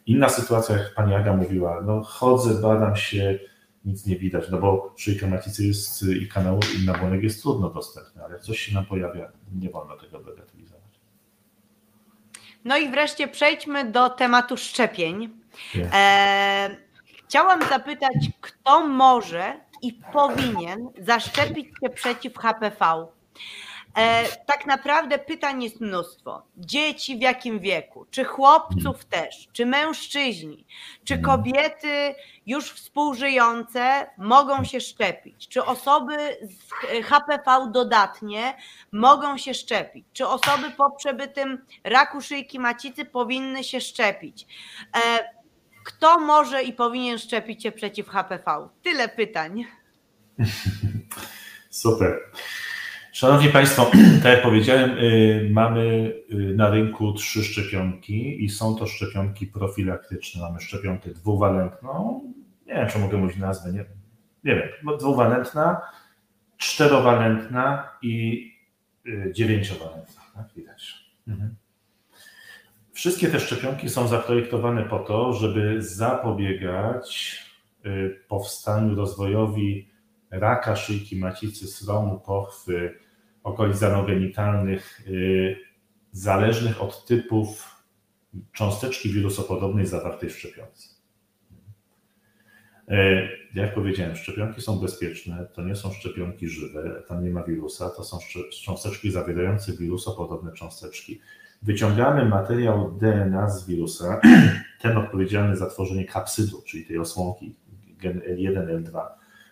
[0.05, 3.39] Inna sytuacja, jak pani Aga mówiła, no chodzę, badam się,
[3.85, 8.23] nic nie widać, no bo szyjka macicy jest i kanał i nabłonek jest trudno dostępny,
[8.23, 10.99] ale coś się nam pojawia, nie wolno tego bagatelizować.
[12.63, 15.29] No i wreszcie przejdźmy do tematu szczepień.
[15.93, 16.85] E,
[17.27, 19.53] chciałam zapytać, kto może
[19.85, 23.07] i powinien zaszczepić się przeciw HPV?
[23.97, 26.41] E, tak naprawdę pytań jest mnóstwo.
[26.57, 28.05] Dzieci w jakim wieku?
[28.11, 29.09] Czy chłopców hmm.
[29.09, 29.47] też?
[29.53, 30.65] Czy mężczyźni?
[31.03, 31.31] Czy hmm.
[31.31, 32.15] kobiety
[32.45, 35.47] już współżyjące mogą się szczepić?
[35.47, 38.57] Czy osoby z HPV dodatnie
[38.91, 40.05] mogą się szczepić?
[40.13, 44.47] Czy osoby po przebytym raku szyjki macicy powinny się szczepić?
[45.85, 48.69] Kto może i powinien szczepić się przeciw HPV?
[48.83, 49.65] Tyle pytań.
[51.69, 52.19] Super.
[53.11, 53.91] Szanowni Państwo,
[54.23, 55.81] tak jak powiedziałem, y, mamy
[56.31, 60.41] y, na rynku trzy szczepionki i są to szczepionki profilaktyczne.
[60.41, 62.21] Mamy szczepionkę dwuwalentną,
[62.65, 63.85] nie wiem, czy mogę mówić nazwę, nie,
[64.43, 65.81] nie wiem, no, dwuwalentna,
[66.57, 68.45] czterowalentna i
[69.07, 71.05] y, dziewięciowalentna, tak widać.
[71.27, 71.55] Mhm.
[72.95, 77.37] Wszystkie te szczepionki są zaprojektowane po to, żeby zapobiegać
[78.27, 79.89] powstaniu, rozwojowi
[80.31, 82.99] raka szyjki macicy, sromu, pochwy,
[83.43, 85.57] okolic anogenitalnych y,
[86.11, 87.75] zależnych od typów
[88.53, 90.89] cząsteczki wirusopodobnej zawartej w szczepionce.
[92.91, 92.95] Y,
[93.55, 98.03] jak powiedziałem, szczepionki są bezpieczne, to nie są szczepionki żywe, tam nie ma wirusa, to
[98.03, 98.19] są
[98.63, 101.21] cząsteczki zawierające wirusopodobne cząsteczki.
[101.65, 104.21] Wyciągamy materiał DNA z wirusa,
[104.81, 107.55] ten odpowiedzialny za tworzenie kapsydu, czyli tej osłonki
[107.97, 109.01] gen L1, L2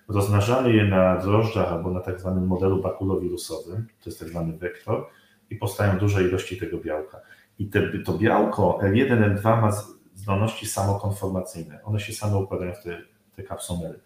[0.07, 5.05] rozmnażamy je na drożdżach albo na tak zwanym modelu bakulowirusowym, to jest tak zwany wektor,
[5.49, 7.21] i powstają duże ilości tego białka.
[7.59, 9.71] I te, to białko L1, L2 ma
[10.13, 11.83] zdolności samokonformacyjne.
[11.83, 13.01] One się same układają w te,
[13.35, 13.99] te kapsomery.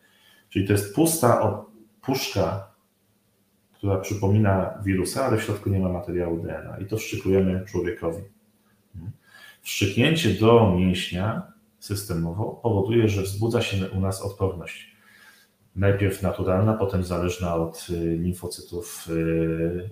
[0.49, 1.61] Czyli to jest pusta
[2.01, 2.71] puszka,
[3.78, 6.78] która przypomina wirusa, ale w środku nie ma materiału DNA.
[6.82, 8.21] I to wszczykujemy człowiekowi.
[9.61, 14.97] Wszczyknięcie do mięśnia systemowo powoduje, że wzbudza się u nas odporność
[15.78, 19.13] najpierw naturalna, potem zależna od y, limfocytów y,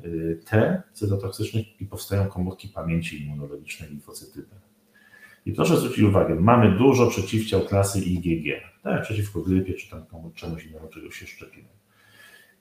[0.06, 4.48] y, T, cytotoksycznych i powstają komórki pamięci immunologicznej limfocyty B.
[5.46, 10.06] I proszę zwrócić uwagę, mamy dużo przeciwciał klasy IgG, tak, przeciwko grypie czy tam
[10.36, 11.68] czemuś innemu, czego się szczepimy.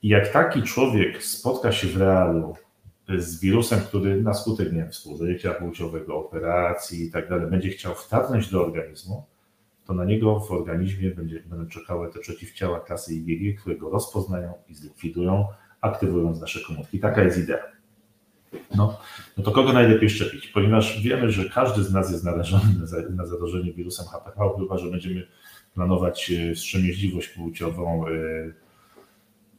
[0.05, 2.55] I jak taki człowiek spotka się w realu
[3.19, 7.95] z wirusem, który na skutek nie wiem, współżycia płciowego, operacji i tak dalej, będzie chciał
[7.95, 9.25] wtargnąć do organizmu,
[9.87, 14.53] to na niego w organizmie będzie, będą czekały te przeciwciała klasy IgG, które go rozpoznają
[14.69, 15.47] i zlikwidują,
[15.81, 16.99] aktywując nasze komórki.
[16.99, 17.63] Taka jest idea.
[18.77, 18.99] No,
[19.37, 20.49] no to kogo najlepiej szczepić?
[20.49, 22.65] Ponieważ wiemy, że każdy z nas jest narażony
[23.11, 25.27] na, zarażenie wirusem HPV, chyba że będziemy
[25.75, 28.09] planować e, wstrzemięźliwość płciową.
[28.09, 28.64] E,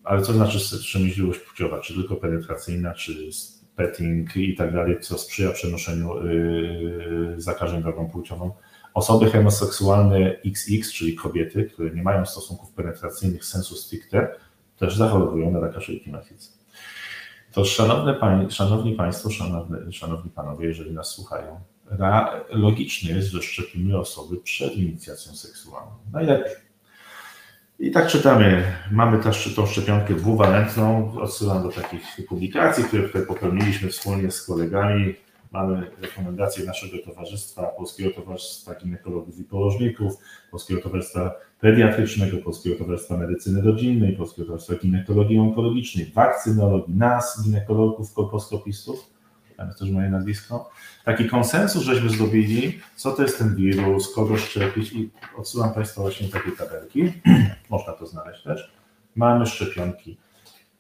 [0.06, 1.80] ale co znaczy wstrzemięźliwość płciowa?
[1.82, 3.30] Czy tylko penetracyjna, czy
[3.76, 6.24] petting i tak dalej, co sprzyja przenoszeniu e,
[7.38, 8.52] zakażeń drogą płciową?
[8.94, 14.28] Osoby homoseksualne XX, czyli kobiety, które nie mają stosunków penetracyjnych sensu stricte,
[14.78, 16.50] też zachorowują na raka szyjki macicy.
[17.52, 21.60] To szanowne pań, szanowni Państwo, szanowne, szanowni Panowie, jeżeli nas słuchają,
[22.50, 25.92] logiczne jest, że szczepimy osoby przed inicjacją seksualną.
[26.12, 26.65] Najlepiej.
[27.80, 33.90] I tak czytamy, mamy też tą szczepionkę dwuwalentną, odsyłam do takich publikacji, które tutaj popełniliśmy
[33.90, 35.16] wspólnie z kolegami,
[35.56, 40.14] Mamy rekomendacje naszego towarzystwa, Polskiego Towarzystwa Ginekologów i Położników,
[40.52, 49.15] Polskiego Towarzystwa Pediatrycznego, Polskiego Towarzystwa Medycyny Rodzinnej, Polskiego Towarzystwa Ginekologii Onkologicznej, Wakcynologii, nas, ginekologów, kolposkopistów,
[49.58, 50.70] tam jest też moje nazwisko.
[51.06, 56.28] Taki konsensus żeśmy zrobili, co to jest ten wirus, kogo szczepić i odsyłam Państwa właśnie
[56.28, 57.14] takie tabelki,
[57.70, 58.72] można to znaleźć też.
[59.16, 60.18] Mamy szczepionki.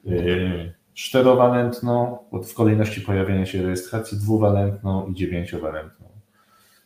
[0.03, 6.05] Yy, czterowalentną, w kolejności pojawienia się rejestracji dwuwalentną i dziewięciowalentną.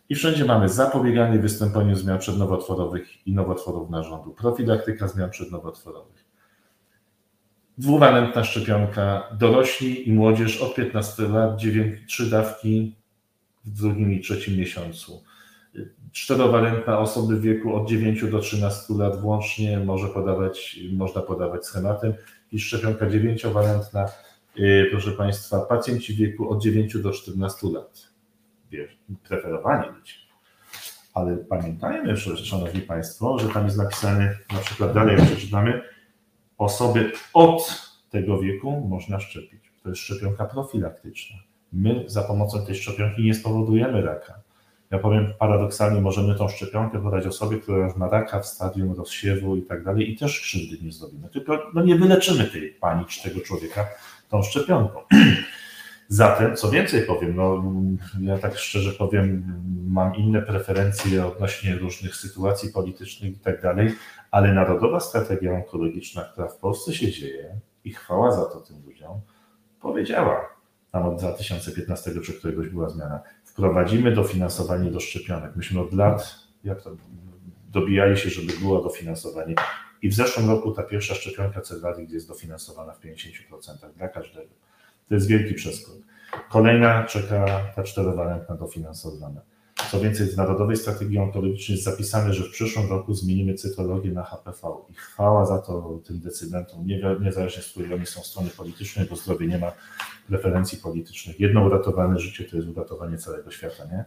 [0.10, 6.19] I wszędzie mamy zapobieganie wystąpieniu zmian przednowotworowych i nowotworów narządu, profilaktyka zmian przednowotworowych.
[7.80, 12.96] Dwuwalentna szczepionka, dorośli i młodzież od 15 lat, 9, 3 dawki
[13.66, 15.24] w drugim i trzecim miesiącu.
[16.12, 22.14] Czterowalentna osoby w wieku od 9 do 13 lat włącznie może podawać, można podawać schematem
[22.52, 24.06] i szczepionka dziewięciowalentna,
[24.60, 28.10] y, proszę Państwa, pacjenci w wieku od 9 do 14 lat.
[29.28, 30.28] Preferowani być.
[31.14, 35.82] Ale pamiętajmy, Szanowni Państwo, że tam jest napisane, na przykład dalej przeczytamy,
[36.60, 39.60] osoby od tego wieku można szczepić.
[39.84, 41.38] To jest szczepionka profilaktyczna.
[41.74, 44.34] My za pomocą tej szczepionki nie spowodujemy raka.
[44.92, 49.56] Ja powiem paradoksalnie, możemy tą szczepionkę podać osobie, która już ma raka w stadium rozsiewu
[49.56, 51.30] i tak dalej i też krzywdy nie zrobimy.
[51.30, 53.88] Tylko no nie wyleczymy tej pani czy tego człowieka
[54.30, 55.00] tą szczepionką.
[56.12, 57.64] Zatem, co więcej powiem, no,
[58.22, 59.44] ja tak szczerze powiem,
[59.88, 63.96] mam inne preferencje odnośnie różnych sytuacji politycznych i tak dalej,
[64.32, 69.22] ale Narodowa Strategia Onkologiczna, która w Polsce się dzieje i chwała za to tym ludziom,
[69.82, 70.50] powiedziała
[70.92, 75.56] tam od 2015 czy któregoś była zmiana, wprowadzimy dofinansowanie do szczepionek.
[75.56, 76.92] Myśmy od lat, jak to,
[77.72, 79.56] dobijali się, żeby było dofinansowanie
[80.02, 84.54] i w zeszłym roku ta pierwsza szczepionka Cervarix jest dofinansowana w 50% dla każdego.
[85.10, 85.96] To jest wielki przeskok.
[86.50, 89.42] Kolejna czeka ta czterowalentna dofinansowana.
[89.92, 94.24] Co więcej, w Narodowej Strategii Onkologicznej jest zapisane, że w przyszłym roku zmienimy cytologię na
[94.24, 96.88] HPV i chwała za to tym decydentom,
[97.22, 99.72] niezależnie z której oni są strony politycznej, bo zdrowie nie ma
[100.28, 101.40] preferencji politycznych.
[101.40, 104.06] Jedno uratowane życie to jest uratowanie całego świata, nie?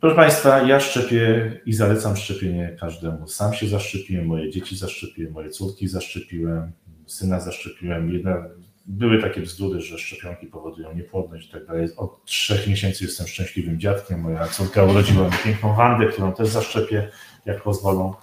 [0.00, 3.28] Proszę Państwa, ja szczepię i zalecam szczepienie każdemu.
[3.28, 6.72] Sam się zaszczepiłem, moje dzieci zaszczepiłem, moje córki zaszczepiłem,
[7.06, 8.12] syna zaszczepiłem.
[8.12, 8.48] Jedna,
[8.86, 11.88] były takie bzdury, że szczepionki powodują niepłodność i tak dalej.
[11.96, 14.20] Od trzech miesięcy jestem szczęśliwym dziadkiem.
[14.20, 17.08] Moja córka urodziła mi piękną Wandę, którą też zaszczepię,
[17.46, 18.14] jak pozwolą.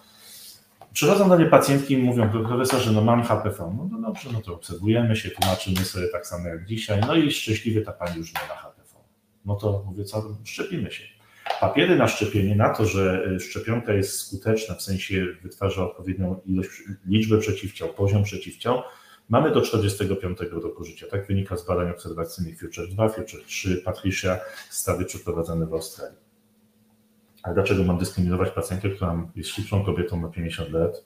[0.93, 3.75] Przychodzą do mnie pacjentki i mówią, profesorze, no mam HPV.
[3.77, 7.01] No, no dobrze, no to obserwujemy się, tłumaczymy sobie tak samo jak dzisiaj.
[7.07, 8.99] No i szczęśliwie ta pani już nie ma HPV.
[9.45, 11.03] No to mówię, co, szczepimy się.
[11.59, 16.69] Papiery na szczepienie, na to, że y, szczepionka jest skuteczna, w sensie wytwarza odpowiednią ilość,
[17.05, 18.81] liczbę przeciwciał, poziom przeciwciał,
[19.29, 21.05] mamy do 45 roku życia.
[21.11, 26.17] Tak wynika z badań obserwacyjnych Future 2, Future 3, Patricia, stady przeprowadzane w Australii.
[27.43, 31.05] Ale dlaczego mam dyskryminować pacjentkę, która jest śliczną kobietą, ma 50 lat,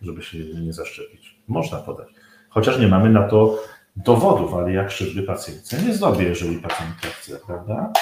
[0.00, 1.38] żeby się nie zaszczepić?
[1.48, 2.08] Można podać.
[2.48, 3.62] Chociaż nie mamy na to
[3.96, 7.92] dowodów, ale jak krzywdy pacjentce nie zrobię, jeżeli pacjentka chce, prawda?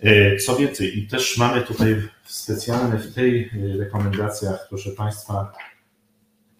[0.00, 5.52] E, co więcej, i też mamy tutaj specjalne w tej rekomendacjach, proszę Państwa,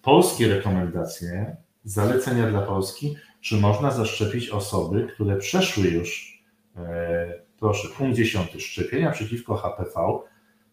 [0.01, 1.57] polskie rekomendacje,
[1.87, 6.41] zalecenia dla Polski, że można zaszczepić osoby, które przeszły już,
[6.75, 10.19] e, proszę, punkt 10 szczepienia przeciwko HPV.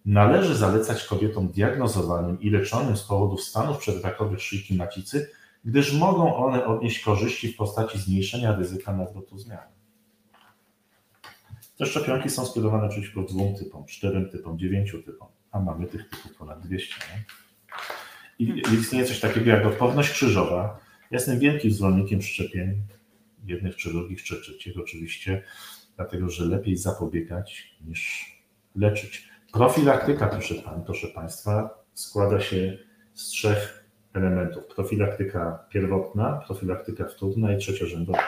[0.07, 5.31] Należy zalecać kobietom diagnozowanym i leczonym z powodów stanów przedrakowych szyjki macicy,
[5.65, 9.69] gdyż mogą one odnieść korzyści w postaci zmniejszenia ryzyka nawrotu zmian.
[11.79, 16.37] Te szczepionki są skierowane przeciwko dwóm typom, czterem typom, dziewięciu typom, a mamy tych typów
[16.37, 16.95] ponad 200.
[17.11, 17.25] Nie?
[18.47, 20.84] I istnieje coś takiego jak odporność krzyżowa.
[21.11, 22.83] Jestem wielkim zwolennikiem szczepień,
[23.45, 25.43] jednych czy drugich, czy trzecich oczywiście,
[25.97, 28.33] dlatego że lepiej zapobiegać niż
[28.77, 29.29] leczyć.
[29.53, 32.79] Profilaktyka, proszę, pan, proszę Państwa, składa się
[33.15, 33.85] z trzech
[34.15, 34.65] elementów.
[34.67, 38.19] Profilaktyka pierwotna, profilaktyka wtórna i trzeciorzędowa.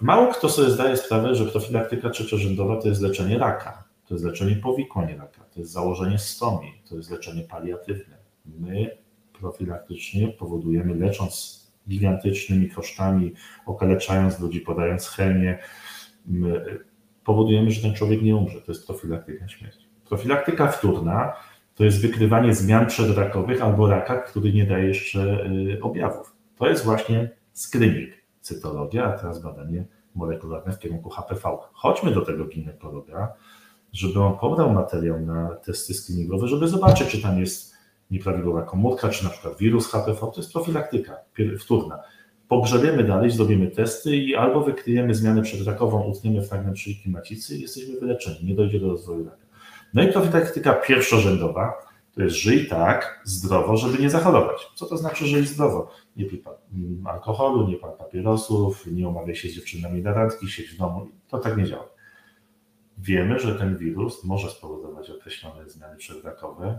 [0.00, 4.56] Mało kto sobie zdaje sprawę, że profilaktyka trzeciorzędowa to jest leczenie raka, to jest leczenie
[4.56, 8.16] powikłań raka, to jest założenie stomii, to jest leczenie paliatywne.
[8.46, 9.01] My
[9.42, 13.32] profilaktycznie powodujemy, lecząc gigantycznymi kosztami,
[13.66, 15.58] okaleczając ludzi, podając chemię,
[17.24, 18.60] powodujemy, że ten człowiek nie umrze.
[18.60, 19.86] To jest profilaktyka śmierci.
[20.08, 21.32] Profilaktyka wtórna
[21.74, 26.36] to jest wykrywanie zmian przedrakowych albo raka, który nie daje jeszcze y, objawów.
[26.56, 29.84] To jest właśnie screening cytologia, a teraz badanie
[30.14, 31.58] molekularne w kierunku HPV.
[31.72, 33.32] Chodźmy do tego ginekologa,
[33.92, 37.71] żeby on pobrał materiał na testy screeningowe, żeby zobaczyć, czy tam jest
[38.12, 40.20] nieprawidłowa komórka, czy na przykład wirus HPV.
[40.20, 41.16] To jest profilaktyka
[41.58, 41.98] wtórna.
[42.48, 48.00] Pogrzebiemy dalej, zrobimy testy i albo wykryjemy zmianę przedrakową, utniemy fragment szyjki macicy i jesteśmy
[48.00, 49.46] wyleczeni, nie dojdzie do rozwoju raka.
[49.94, 51.74] No i profilaktyka pierwszorzędowa,
[52.14, 54.66] to jest żyj tak, zdrowo, żeby nie zachorować.
[54.74, 55.90] Co to znaczy żyj zdrowo?
[56.16, 56.42] Nie pij
[57.04, 61.08] alkoholu, nie pal papierosów, nie umawiaj się z dziewczynami na randki, siedź w domu.
[61.28, 61.88] To tak nie działa.
[62.98, 66.78] Wiemy, że ten wirus może spowodować określone zmiany przedrakowe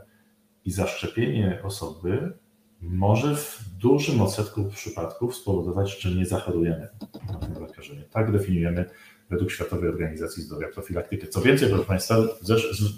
[0.66, 2.34] i zaszczepienie osoby
[2.82, 6.88] może w dużym odsetku przypadków spowodować, że nie zachorujemy
[7.28, 8.04] na tym zakażenie.
[8.12, 8.90] Tak definiujemy
[9.30, 11.28] według Światowej Organizacji Zdrowia profilaktykę.
[11.28, 12.16] Co więcej, proszę Państwa,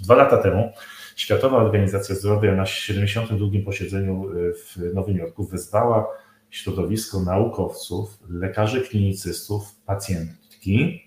[0.04, 0.72] dwa lata temu
[1.16, 3.48] Światowa Organizacja Zdrowia na 72.
[3.66, 6.08] posiedzeniu y, w Nowym Jorku wezwała
[6.50, 11.05] środowisko naukowców, lekarzy klinicystów, pacjentki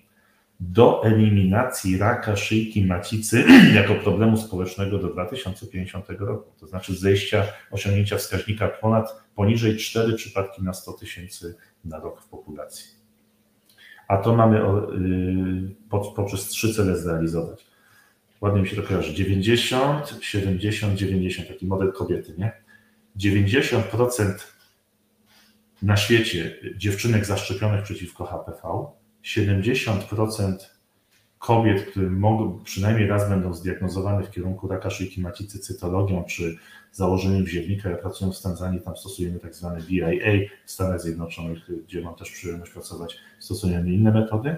[0.59, 3.43] do eliminacji raka szyjki macicy
[3.75, 6.51] jako problemu społecznego do 2050 roku.
[6.59, 11.55] To znaczy zejścia, osiągnięcia wskaźnika ponad, poniżej 4 przypadki na 100 tysięcy
[11.85, 12.85] na rok w populacji.
[14.07, 17.69] A to mamy y, poprzez trzy cele zrealizować
[18.41, 22.51] ładnie mi się to kojarzy, 90, 70, 90, taki model kobiety, nie?
[23.17, 24.33] 90%
[25.81, 28.85] na świecie dziewczynek zaszczepionych przeciwko HPV,
[29.23, 30.55] 70%
[31.39, 36.57] kobiet, które mogą, przynajmniej raz będą zdiagnozowane w kierunku raka szyjki macicy cytologią czy
[36.91, 37.89] założeniem wziewnika.
[37.89, 42.31] Ja pracuję w Tanzanii, tam stosujemy tak zwane VIA w Stanach Zjednoczonych, gdzie mam też
[42.31, 44.55] przyjemność pracować, stosujemy inne metody.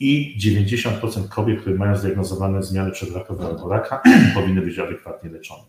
[0.00, 4.02] I 90% kobiet, które mają zdiagnozowane zmiany przedrakowe albo raka,
[4.34, 5.62] powinny być adekwatnie leczone.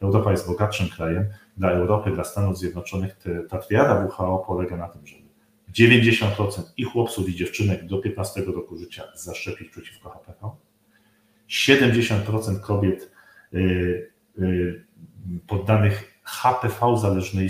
[0.00, 1.24] Europa jest bogatszym krajem.
[1.56, 5.27] Dla Europy, dla Stanów Zjednoczonych te, ta triada WHO polega na tym, żeby
[5.74, 10.50] 90% i chłopców i dziewczynek do 15 roku życia zaszczepić przeciwko HPV,
[11.48, 13.10] 70% kobiet
[13.54, 14.84] y, y,
[15.46, 17.48] poddanych HPV zależnej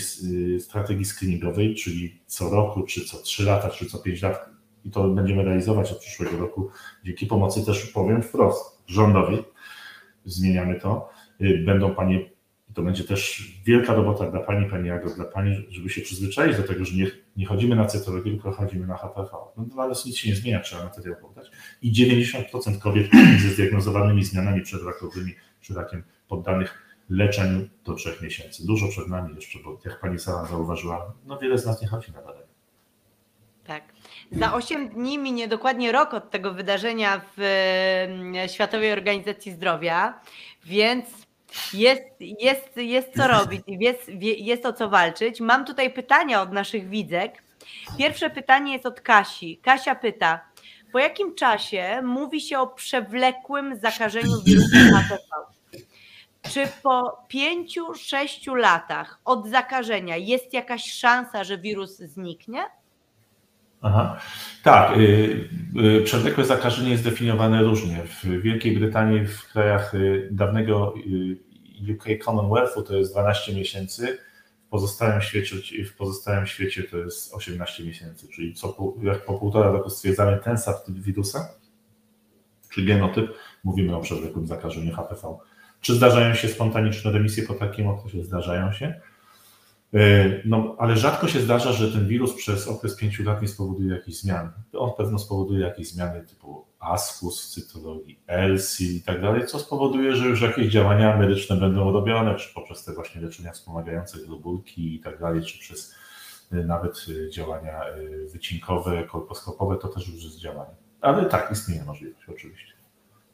[0.56, 4.50] y, strategii screeningowej, czyli co roku, czy co 3 lata, czy co 5 lat,
[4.84, 6.70] i to będziemy realizować od przyszłego roku,
[7.04, 9.38] dzięki pomocy też powiem wprost rządowi,
[10.24, 11.10] zmieniamy to,
[11.64, 12.30] będą panie
[12.78, 16.62] to będzie też wielka robota dla Pani, Pani Agro, dla Pani, żeby się przyzwyczaić do
[16.62, 17.06] tego, że nie,
[17.36, 19.28] nie chodzimy na cytologię, tylko chodzimy na HPV.
[19.56, 21.50] No, no ale nic się nie zmienia, trzeba materiał poddać.
[21.82, 23.10] I 90% kobiet
[23.42, 28.66] ze zdiagnozowanymi zmianami przedrakowymi, czy rakiem poddanych leczeniu do trzech miesięcy.
[28.66, 32.12] Dużo przed nami jeszcze, bo jak Pani sama zauważyła, no wiele z nas nie chodzi
[32.12, 32.46] na badania.
[33.64, 33.82] Tak.
[34.32, 37.42] Za 8 dni minie dokładnie rok od tego wydarzenia w
[38.46, 40.20] Światowej Organizacji Zdrowia,
[40.64, 41.27] więc
[41.74, 45.40] jest, jest, jest co robić, jest, jest o co walczyć.
[45.40, 47.42] Mam tutaj pytania od naszych widzek.
[47.98, 49.56] Pierwsze pytanie jest od Kasi.
[49.62, 50.40] Kasia pyta,
[50.92, 55.22] po jakim czasie mówi się o przewlekłym zakażeniu wirusem HPV?
[56.50, 62.64] Czy po pięciu, sześciu latach od zakażenia jest jakaś szansa, że wirus zniknie?
[63.82, 64.20] Aha.
[64.62, 65.48] Tak, y,
[65.98, 68.02] y, przewlekłe zakażenie jest definiowane różnie.
[68.06, 70.94] W Wielkiej Brytanii, w krajach y, dawnego
[71.92, 74.18] UK Commonwealthu to jest 12 miesięcy,
[74.66, 79.70] w pozostałym świecie, w pozostałym świecie to jest 18 miesięcy, czyli co, jak po półtora
[79.70, 81.48] roku stwierdzamy ten sam typ wirusa,
[82.70, 85.36] czy genotyp, mówimy o przewlekłym zakażeniu HPV.
[85.80, 88.24] Czy zdarzają się spontaniczne remisje po takim okresie?
[88.24, 89.00] Zdarzają się.
[89.94, 93.94] E, no, ale rzadko się zdarza, że ten wirus przez okres pięciu lat nie spowoduje
[93.94, 94.50] jakichś zmian.
[94.72, 100.16] On pewno spowoduje jakieś zmiany typu ASCUS w cytologii, ELSI i tak dalej, co spowoduje,
[100.16, 105.00] że już jakieś działania medyczne będą robione, czy poprzez te właśnie leczenia wspomagające globulki i
[105.00, 105.94] tak dalej, czy przez
[106.52, 107.80] e, nawet e, działania
[108.32, 110.74] wycinkowe, kolposkopowe, to też już jest działanie.
[111.00, 112.72] Ale tak, istnieje możliwość oczywiście.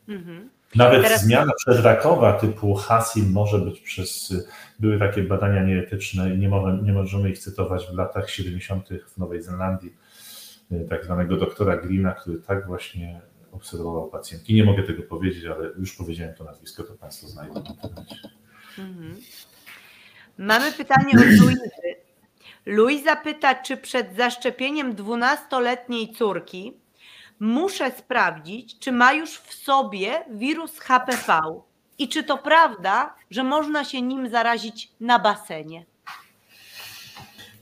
[0.08, 0.50] Mhm.
[0.76, 1.22] Nawet Teraz...
[1.22, 4.34] zmiana przedrakowa typu HASIM może być przez.
[4.78, 8.88] Były takie badania nieetyczne, nie, może, nie możemy ich cytować w latach 70.
[9.08, 9.94] w Nowej Zelandii,
[10.72, 13.20] y, tak zwanego doktora Greena, który tak właśnie
[13.52, 14.54] obserwował pacjentki.
[14.54, 18.16] Nie mogę tego powiedzieć, ale już powiedziałem to nazwisko, to Państwo znajdą w internecie.
[18.78, 19.16] Mhm.
[20.38, 21.70] Mamy pytanie od Luizy.
[22.66, 26.83] Luiza pyta, czy przed zaszczepieniem 12-letniej córki
[27.44, 31.40] muszę sprawdzić, czy ma już w sobie wirus HPV
[31.98, 35.86] i czy to prawda, że można się nim zarazić na basenie.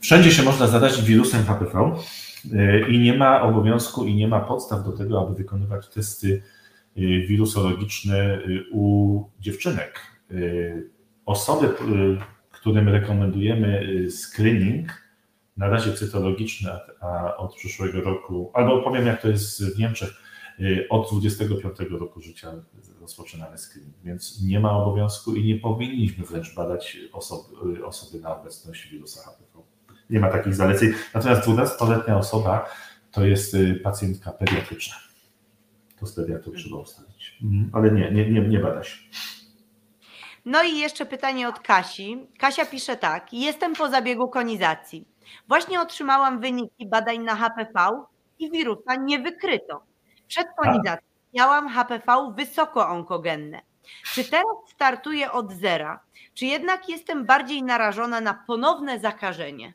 [0.01, 1.97] Wszędzie się można zarazić wirusem HPV
[2.45, 6.43] y, i nie ma obowiązku i nie ma podstaw do tego, aby wykonywać testy
[6.99, 10.01] y, wirusologiczne y, u dziewczynek.
[11.27, 11.69] Osoby,
[12.51, 15.02] którym rekomendujemy screening,
[15.63, 20.11] na razie cytologiczne, a od przyszłego roku, albo powiem jak to jest w Niemczech,
[20.61, 22.53] y, od 25 roku życia
[23.01, 28.89] rozpoczynamy screening, więc nie ma obowiązku i nie powinniśmy wręcz badać osoby, osoby na obecność
[28.89, 29.63] wirusa HPV.
[30.11, 30.93] Nie ma takich zaleceń.
[31.15, 32.67] Natomiast 12-letnia osoba
[33.13, 34.97] to jest y, pacjentka pediatryczna.
[36.01, 37.39] To z pediatrą trzeba ustalić.
[37.43, 37.71] Mhm.
[37.73, 38.99] Ale nie, nie, nie, nie bada się.
[40.45, 42.27] No i jeszcze pytanie od Kasi.
[42.39, 43.33] Kasia pisze tak.
[43.33, 45.12] Jestem po zabiegu konizacji.
[45.49, 48.05] Właśnie otrzymałam wyniki badań na HPV
[48.39, 49.83] i wirusa nie wykryto.
[50.29, 53.61] Przed konizacją miałam HPV wysoko onkogenne.
[54.05, 56.01] Czy teraz startuję od zera?
[56.35, 59.75] Czy jednak jestem bardziej narażona na ponowne zakażenie?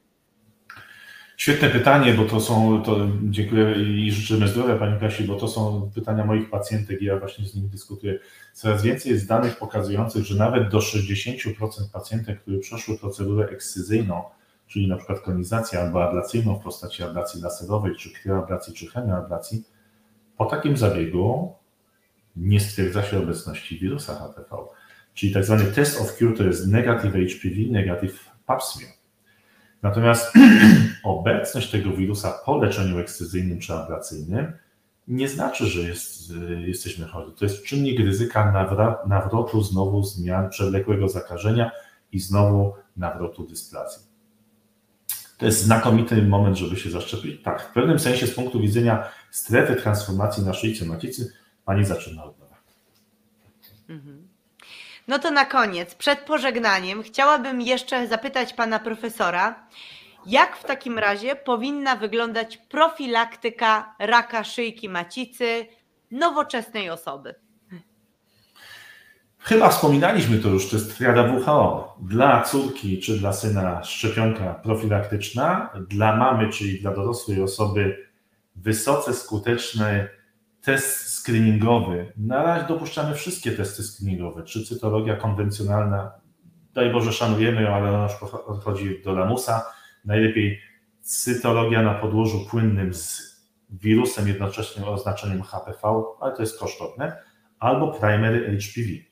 [1.38, 5.92] Świetne pytanie, bo to są, to dziękuję i życzymy zdrowia Pani Kasi, bo to są
[5.96, 8.20] pytania moich pacjentek i ja właśnie z nimi dyskutuję.
[8.54, 11.56] Coraz więcej jest danych pokazujących, że nawet do 60%
[11.94, 14.24] pacjentek, które przeszły procedurę ekscyzyjną,
[14.68, 19.64] czyli na przykład konizację albo ablacyjną w postaci ablacji laserowej, czy krioablacji, czy chemioablacji,
[20.38, 21.56] po takim zabiegu
[22.36, 24.58] nie stwierdza się obecności wirusa HPV.
[25.14, 28.92] Czyli tak zwany test of cure to jest negative HPV, negative pap smear.
[29.84, 30.34] Natomiast
[31.04, 34.54] obecność tego wirusa po leczeniu ekscyzyjnym czy ablacyjnym
[35.08, 36.34] nie znaczy, że jest,
[36.66, 37.32] jesteśmy chorzy.
[37.32, 38.68] To jest czynnik ryzyka
[39.08, 41.72] nawrotu znowu zmian przewlekłego zakażenia
[42.12, 44.07] i znowu nawrotu dysplazji.
[45.38, 47.44] To jest znakomity moment, żeby się zaszczepić.
[47.44, 51.34] Tak, w pewnym sensie z punktu widzenia strefy transformacji na szyjce macicy
[51.66, 52.56] pani zaczyna od nowa.
[53.90, 54.28] Mhm.
[55.08, 59.68] No to na koniec, przed pożegnaniem, chciałabym jeszcze zapytać pana profesora,
[60.26, 65.66] jak w takim razie powinna wyglądać profilaktyka raka szyjki macicy
[66.12, 67.36] nowoczesnej osoby?
[69.48, 71.96] Chyba wspominaliśmy to już, to jest triada WHO.
[72.02, 78.08] Dla córki czy dla syna szczepionka profilaktyczna, dla mamy, czyli dla dorosłej osoby
[78.56, 80.10] wysoce skuteczny
[80.62, 82.14] test screeningowy.
[82.18, 86.12] Na razie dopuszczamy wszystkie testy screeningowe, czy cytologia konwencjonalna,
[86.74, 89.66] daj Boże szanujemy ją, ale ona już odchodzi do lamusa.
[90.06, 90.60] Najlepiej
[91.02, 93.22] cytologia na podłożu płynnym z
[93.70, 97.18] wirusem jednocześnie oznaczeniem HPV, ale to jest kosztowne,
[97.60, 99.07] albo primary HPV.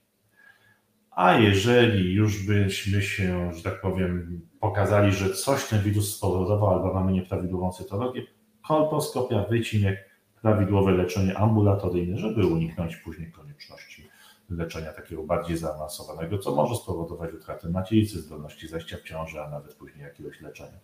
[1.15, 6.93] A jeżeli już byśmy się, że tak powiem, pokazali, że coś ten wirus spowodował, albo
[6.93, 8.23] mamy nieprawidłową cytologię,
[8.67, 10.09] kolposkopia, wycinek,
[10.41, 14.09] prawidłowe leczenie ambulatoryjne, żeby uniknąć później konieczności
[14.49, 19.73] leczenia takiego bardziej zaawansowanego, co może spowodować utratę macicy, zdolności zajścia w ciąży, a nawet
[19.73, 20.77] później jakiegoś leczenia.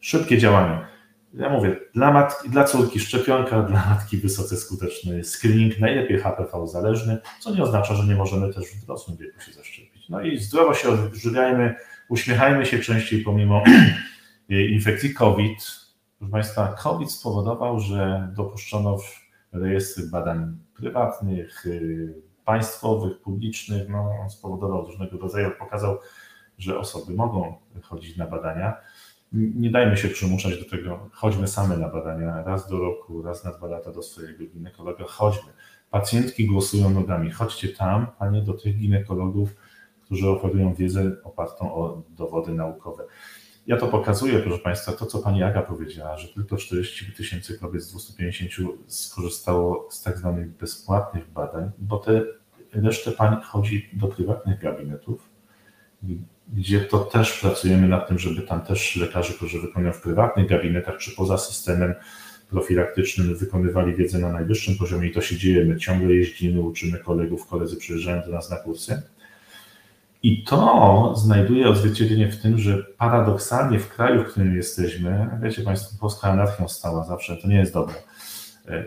[0.00, 0.86] Szybkie działanie.
[1.36, 7.18] Ja mówię, dla, matki, dla córki szczepionka, dla matki wysoce skuteczny screening, najlepiej HPV zależny,
[7.40, 10.08] co nie oznacza, że nie możemy też w dorosłym wieku się zaszczepić.
[10.08, 11.74] No i zdrowo się odżywiajmy,
[12.08, 13.64] uśmiechajmy się częściej pomimo
[14.48, 15.86] infekcji COVID,
[16.18, 19.20] Proszę Państwa, COVID spowodował, że dopuszczono w
[19.52, 22.14] rejestry badań prywatnych, y,
[22.44, 25.98] państwowych, publicznych, no, on spowodował różnego rodzaju, pokazał,
[26.58, 28.76] że osoby mogą chodzić na badania.
[29.36, 33.52] Nie dajmy się przymuszać do tego, chodźmy same na badania, raz do roku, raz na
[33.52, 35.52] dwa lata do swojego ginekologa, chodźmy.
[35.90, 39.56] Pacjentki głosują nogami, chodźcie tam, a nie do tych ginekologów,
[40.04, 43.04] którzy oferują wiedzę opartą o dowody naukowe.
[43.66, 47.82] Ja to pokazuję, proszę Państwa, to co Pani Aga powiedziała, że tylko 40 tysięcy kobiet
[47.82, 48.50] z 250
[48.86, 52.22] skorzystało z tak zwanych bezpłatnych badań, bo te
[52.72, 55.35] resztę pań chodzi do prywatnych gabinetów,
[56.52, 60.98] gdzie to też pracujemy nad tym, żeby tam też lekarze, którzy wykonują w prywatnych gabinetach
[60.98, 61.94] czy poza systemem
[62.50, 65.64] profilaktycznym, wykonywali wiedzę na najwyższym poziomie i to się dzieje.
[65.64, 69.02] My ciągle jeździmy, uczymy kolegów, koledzy przyjeżdżają do nas na kursy
[70.22, 75.96] i to znajduje odzwierciedlenie w tym, że paradoksalnie w kraju, w którym jesteśmy, wiecie Państwo,
[76.00, 77.94] Polska anarchią stała zawsze, to nie jest dobre.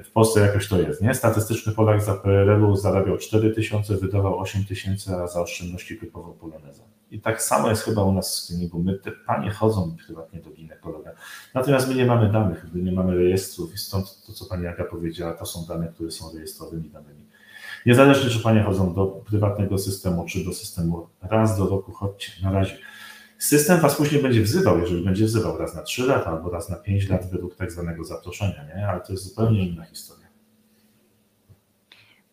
[0.04, 1.14] W Polsce jakoś to jest, nie?
[1.14, 6.84] Statystyczny Polak za PRL-u zarabiał 4 tysiące, wydawał 8 tysięcy, a za oszczędności kupował poloneza.
[7.12, 8.84] I tak samo jest chyba u nas w screeningu.
[8.84, 11.12] My, te panie chodzą prywatnie do ginekologa.
[11.54, 14.84] Natomiast my nie mamy danych, my nie mamy rejestrów i stąd to, co pani Aga
[14.84, 17.26] powiedziała, to są dane, które są rejestrowymi danymi.
[17.86, 22.52] Niezależnie, czy Panie chodzą do prywatnego systemu, czy do systemu raz do roku, chodźcie, na
[22.52, 22.78] razie.
[23.40, 26.76] System Was później będzie wzywał, jeżeli będzie wzywał raz na 3 lata albo raz na
[26.76, 28.88] 5 lat według tak zwanego zaproszenia, nie?
[28.88, 30.28] ale to jest zupełnie inna historia.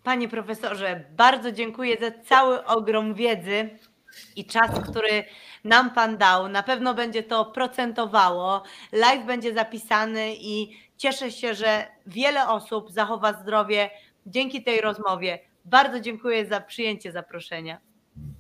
[0.03, 3.71] Panie profesorze, bardzo dziękuję za cały ogrom wiedzy
[4.37, 5.25] i czas, który
[5.65, 6.49] nam Pan dał.
[6.49, 8.63] Na pewno będzie to procentowało.
[8.93, 13.91] Live będzie zapisany i cieszę się, że wiele osób zachowa zdrowie
[14.27, 15.39] dzięki tej rozmowie.
[15.65, 17.86] Bardzo dziękuję za przyjęcie zaproszenia.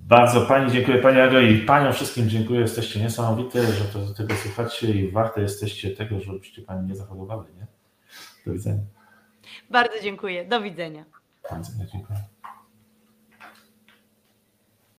[0.07, 2.61] Bardzo Pani dziękuję Pani Ago i Paniom wszystkim dziękuję.
[2.61, 7.44] Jesteście niesamowite, że to, tego słuchacie i warte jesteście tego, żebyście Pani nie zachorowały.
[7.57, 7.66] Nie?
[8.46, 8.82] Do widzenia.
[9.70, 10.44] Bardzo dziękuję.
[10.44, 11.04] Do widzenia.
[11.50, 12.18] Bardzo dziękuję.